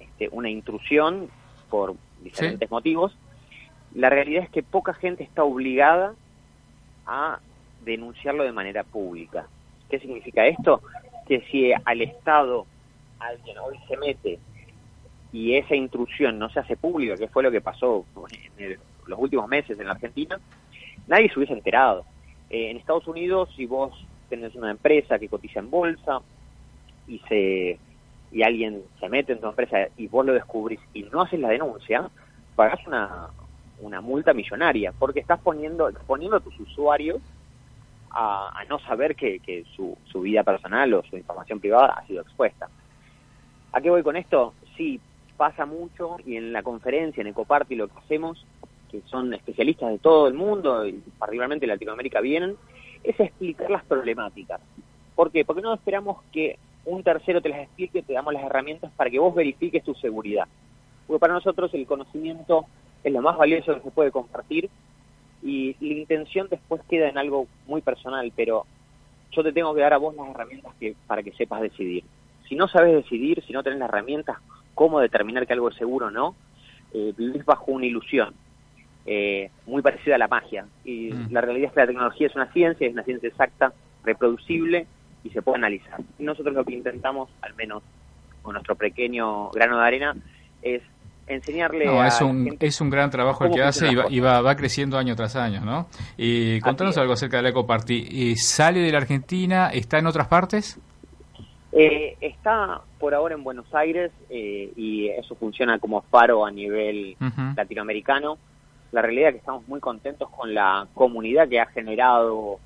este, 0.00 0.28
una 0.32 0.48
intrusión 0.48 1.28
por 1.68 1.94
diferentes 2.22 2.70
motivos. 2.70 3.16
La 3.94 4.08
realidad 4.08 4.44
es 4.44 4.50
que 4.50 4.62
poca 4.62 4.94
gente 4.94 5.22
está 5.22 5.44
obligada 5.44 6.14
a 7.06 7.40
denunciarlo 7.84 8.44
de 8.44 8.52
manera 8.52 8.84
pública. 8.84 9.46
¿Qué 9.88 9.98
significa 9.98 10.46
esto? 10.46 10.82
Que 11.26 11.40
si 11.50 11.72
al 11.72 12.00
Estado 12.00 12.66
alguien 13.18 13.58
hoy 13.58 13.78
se 13.88 13.96
mete 13.96 14.38
y 15.32 15.56
esa 15.56 15.74
intrusión 15.74 16.38
no 16.38 16.50
se 16.50 16.60
hace 16.60 16.76
pública, 16.76 17.16
que 17.16 17.28
fue 17.28 17.42
lo 17.42 17.50
que 17.50 17.60
pasó 17.60 18.04
en 18.58 18.78
los 19.06 19.18
últimos 19.18 19.48
meses 19.48 19.78
en 19.78 19.86
la 19.86 19.92
Argentina, 19.92 20.38
nadie 21.06 21.28
se 21.28 21.38
hubiese 21.38 21.54
enterado. 21.54 22.04
Eh, 22.50 22.70
en 22.70 22.76
Estados 22.76 23.06
Unidos, 23.06 23.48
si 23.56 23.66
vos 23.66 23.92
tenés 24.28 24.54
una 24.54 24.70
empresa 24.70 25.18
que 25.18 25.28
cotiza 25.28 25.60
en 25.60 25.70
bolsa 25.70 26.20
y 27.06 27.18
se 27.28 27.78
y 28.30 28.42
alguien 28.42 28.82
se 28.98 29.10
mete 29.10 29.32
en 29.32 29.40
tu 29.40 29.48
empresa 29.48 29.88
y 29.96 30.06
vos 30.06 30.24
lo 30.24 30.32
descubrís 30.32 30.80
y 30.94 31.02
no 31.04 31.20
haces 31.20 31.38
la 31.38 31.50
denuncia, 31.50 32.08
pagás 32.56 32.80
una, 32.86 33.28
una 33.80 34.00
multa 34.00 34.32
millonaria, 34.32 34.92
porque 34.98 35.20
estás 35.20 35.38
poniendo, 35.40 35.88
exponiendo 35.88 36.38
a 36.38 36.40
tus 36.40 36.58
usuarios 36.58 37.20
a, 38.14 38.64
no 38.68 38.78
saber 38.80 39.16
que, 39.16 39.40
que 39.40 39.64
su, 39.74 39.96
su, 40.04 40.20
vida 40.20 40.42
personal 40.42 40.92
o 40.94 41.02
su 41.04 41.16
información 41.16 41.60
privada 41.60 41.94
ha 41.94 42.06
sido 42.06 42.22
expuesta. 42.22 42.68
¿A 43.72 43.80
qué 43.80 43.90
voy 43.90 44.02
con 44.02 44.16
esto? 44.16 44.54
Sí, 44.76 45.00
pasa 45.36 45.66
mucho 45.66 46.16
y 46.24 46.36
en 46.36 46.52
la 46.52 46.62
conferencia, 46.62 47.20
en 47.20 47.28
Ecoparty, 47.28 47.74
lo 47.74 47.88
que 47.88 47.98
hacemos, 47.98 48.44
que 48.90 49.00
son 49.06 49.32
especialistas 49.32 49.90
de 49.90 49.98
todo 49.98 50.28
el 50.28 50.34
mundo 50.34 50.86
y 50.86 51.02
particularmente 51.18 51.66
Latinoamérica 51.66 52.20
vienen, 52.20 52.56
es 53.02 53.18
explicar 53.18 53.70
las 53.70 53.84
problemáticas. 53.84 54.60
¿Por 55.14 55.30
qué? 55.30 55.44
Porque 55.44 55.62
no 55.62 55.74
esperamos 55.74 56.22
que 56.32 56.58
un 56.84 57.02
tercero 57.02 57.40
te 57.40 57.48
las 57.48 57.60
explique, 57.60 58.02
te 58.02 58.12
damos 58.12 58.34
las 58.34 58.44
herramientas 58.44 58.92
para 58.96 59.10
que 59.10 59.18
vos 59.18 59.34
verifiques 59.34 59.82
tu 59.82 59.94
seguridad. 59.94 60.46
Porque 61.06 61.20
para 61.20 61.34
nosotros 61.34 61.72
el 61.74 61.86
conocimiento 61.86 62.66
es 63.02 63.12
lo 63.12 63.22
más 63.22 63.36
valioso 63.36 63.74
que 63.74 63.80
se 63.80 63.90
puede 63.90 64.10
compartir 64.10 64.68
y 65.42 65.76
la 65.80 65.94
intención 65.94 66.48
después 66.48 66.82
queda 66.88 67.08
en 67.08 67.18
algo 67.18 67.48
muy 67.66 67.80
personal, 67.82 68.32
pero 68.36 68.64
yo 69.32 69.42
te 69.42 69.52
tengo 69.52 69.74
que 69.74 69.80
dar 69.80 69.92
a 69.92 69.98
vos 69.98 70.14
las 70.14 70.28
herramientas 70.28 70.72
que, 70.78 70.94
para 71.06 71.22
que 71.22 71.32
sepas 71.32 71.62
decidir. 71.62 72.04
Si 72.48 72.54
no 72.54 72.68
sabes 72.68 72.94
decidir, 72.94 73.42
si 73.44 73.52
no 73.52 73.62
tenés 73.62 73.78
las 73.78 73.88
herramientas, 73.88 74.38
cómo 74.74 75.00
determinar 75.00 75.46
que 75.46 75.52
algo 75.52 75.70
es 75.70 75.76
seguro 75.76 76.06
o 76.06 76.10
no, 76.10 76.36
eh, 76.92 77.12
vivís 77.16 77.44
bajo 77.44 77.72
una 77.72 77.86
ilusión 77.86 78.34
eh, 79.06 79.50
muy 79.66 79.82
parecida 79.82 80.14
a 80.14 80.18
la 80.18 80.28
magia. 80.28 80.66
Y 80.84 81.12
mm. 81.12 81.32
la 81.32 81.40
realidad 81.40 81.68
es 81.68 81.72
que 81.72 81.80
la 81.80 81.86
tecnología 81.86 82.26
es 82.26 82.34
una 82.36 82.52
ciencia, 82.52 82.86
es 82.86 82.92
una 82.92 83.02
ciencia 83.02 83.28
exacta, 83.28 83.72
reproducible 84.04 84.86
y 85.24 85.30
se 85.30 85.42
puede 85.42 85.58
analizar. 85.58 86.00
Y 86.18 86.24
nosotros 86.24 86.54
lo 86.54 86.64
que 86.64 86.74
intentamos, 86.74 87.30
al 87.40 87.54
menos 87.54 87.82
con 88.42 88.52
nuestro 88.54 88.74
pequeño 88.76 89.50
grano 89.50 89.78
de 89.78 89.86
arena, 89.86 90.16
es 90.62 90.82
enseñarle 91.26 91.86
no, 91.86 92.04
es 92.04 92.20
un, 92.20 92.56
es 92.60 92.80
un 92.80 92.90
gran 92.90 93.10
trabajo 93.10 93.44
el 93.44 93.52
que 93.52 93.62
hace 93.62 93.88
y, 94.10 94.20
va, 94.20 94.40
va, 94.40 94.56
creciendo 94.56 94.98
año 94.98 95.14
tras 95.16 95.36
año, 95.36 95.64
¿no? 95.64 95.88
Y 96.16 96.60
contanos 96.60 96.96
algo 96.98 97.12
acerca 97.12 97.38
de 97.38 97.44
la 97.44 97.48
Ecoparty. 97.50 98.36
¿Sale 98.36 98.80
de 98.80 98.92
la 98.92 98.98
Argentina? 98.98 99.70
¿Está 99.72 99.98
en 99.98 100.06
otras 100.06 100.28
partes? 100.28 100.78
Eh, 101.74 102.16
está 102.20 102.82
por 102.98 103.14
ahora 103.14 103.34
en 103.34 103.42
Buenos 103.42 103.74
Aires 103.74 104.12
eh, 104.28 104.70
y 104.76 105.08
eso 105.08 105.34
funciona 105.36 105.78
como 105.78 106.02
faro 106.02 106.44
a 106.44 106.50
nivel 106.50 107.16
latinoamericano. 107.56 108.36
La 108.92 109.00
realidad 109.00 109.28
es 109.28 109.34
que 109.36 109.38
estamos 109.38 109.66
muy 109.68 109.80
contentos 109.80 110.28
con 110.28 110.52
la 110.52 110.86
comunidad 110.92 111.48
que 111.48 111.60
ha 111.60 111.66
generado 111.66 112.58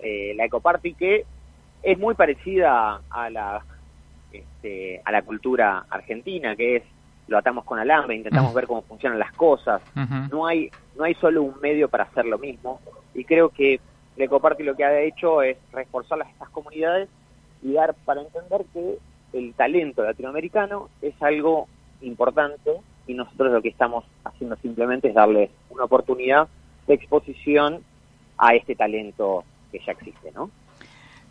eh, 0.00 0.34
la 0.36 0.44
Ecoparty, 0.44 0.92
que 0.92 1.24
es 1.82 1.98
muy 1.98 2.14
parecida 2.14 3.00
a 3.08 3.30
la, 3.30 3.64
este, 4.30 5.00
a 5.02 5.10
la 5.10 5.22
cultura 5.22 5.86
argentina, 5.88 6.54
que 6.54 6.76
es 6.76 6.82
lo 7.32 7.38
atamos 7.38 7.64
con 7.64 7.78
alambre, 7.78 8.14
intentamos 8.14 8.54
ver 8.54 8.66
cómo 8.66 8.82
funcionan 8.82 9.18
las 9.18 9.32
cosas. 9.32 9.82
No 10.30 10.46
hay 10.46 10.70
no 10.96 11.04
hay 11.04 11.14
solo 11.14 11.42
un 11.42 11.58
medio 11.60 11.88
para 11.88 12.04
hacer 12.04 12.26
lo 12.26 12.38
mismo 12.38 12.80
y 13.14 13.24
creo 13.24 13.48
que 13.48 13.80
la 14.16 14.26
Ecoparty 14.26 14.62
lo 14.62 14.76
que 14.76 14.84
ha 14.84 15.00
hecho 15.00 15.42
es 15.42 15.56
reforzar 15.72 16.20
estas 16.20 16.50
comunidades 16.50 17.08
y 17.62 17.72
dar 17.72 17.94
para 18.04 18.20
entender 18.20 18.64
que 18.72 18.98
el 19.32 19.54
talento 19.54 20.02
latinoamericano 20.02 20.90
es 21.00 21.14
algo 21.22 21.66
importante 22.02 22.72
y 23.06 23.14
nosotros 23.14 23.52
lo 23.52 23.62
que 23.62 23.70
estamos 23.70 24.04
haciendo 24.24 24.56
simplemente 24.56 25.08
es 25.08 25.14
darle 25.14 25.50
una 25.70 25.84
oportunidad 25.84 26.48
de 26.86 26.94
exposición 26.94 27.82
a 28.36 28.54
este 28.54 28.74
talento 28.74 29.44
que 29.70 29.78
ya 29.78 29.92
existe, 29.92 30.30
¿no? 30.32 30.50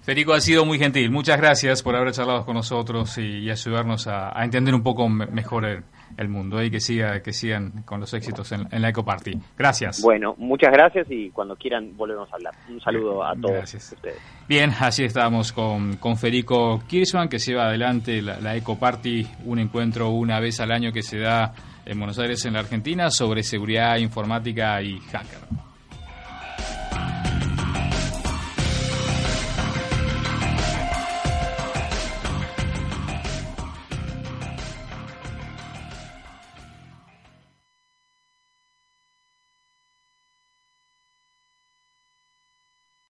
Federico 0.01 0.33
ha 0.33 0.41
sido 0.41 0.65
muy 0.65 0.79
gentil. 0.79 1.11
Muchas 1.11 1.37
gracias 1.37 1.83
por 1.83 1.95
haber 1.95 2.11
charlado 2.11 2.43
con 2.43 2.55
nosotros 2.55 3.19
y, 3.19 3.49
ayudarnos 3.51 4.07
a, 4.07 4.31
entender 4.43 4.73
un 4.73 4.81
poco 4.81 5.07
mejor 5.07 5.83
el, 6.17 6.27
mundo 6.27 6.61
y 6.63 6.71
que 6.71 6.79
siga 6.79 7.21
que 7.21 7.31
sigan 7.33 7.83
con 7.83 7.99
los 7.99 8.11
éxitos 8.13 8.51
en, 8.51 8.81
la 8.81 8.89
Eco 8.89 9.05
Party. 9.05 9.33
Gracias. 9.55 10.01
Bueno, 10.01 10.33
muchas 10.37 10.71
gracias 10.71 11.05
y 11.09 11.29
cuando 11.29 11.55
quieran 11.55 11.95
volvemos 11.95 12.31
a 12.31 12.35
hablar. 12.35 12.53
Un 12.67 12.81
saludo 12.81 13.23
a 13.23 13.35
todos 13.35 13.73
ustedes. 13.73 14.17
Bien, 14.47 14.71
así 14.79 15.03
estábamos 15.03 15.51
con, 15.51 15.97
con 15.97 16.17
Federico 16.17 16.81
Kirchmann 16.87 17.29
que 17.29 17.37
lleva 17.37 17.67
adelante 17.67 18.23
la, 18.23 18.39
la 18.39 18.55
Eco 18.55 18.79
Party, 18.79 19.27
un 19.45 19.59
encuentro 19.59 20.09
una 20.09 20.39
vez 20.39 20.59
al 20.59 20.71
año 20.71 20.91
que 20.91 21.03
se 21.03 21.19
da 21.19 21.53
en 21.85 21.97
Buenos 21.99 22.17
Aires, 22.17 22.43
en 22.45 22.53
la 22.53 22.59
Argentina, 22.59 23.11
sobre 23.11 23.43
seguridad 23.43 23.97
informática 23.97 24.81
y 24.81 24.99
hacker. 24.99 25.70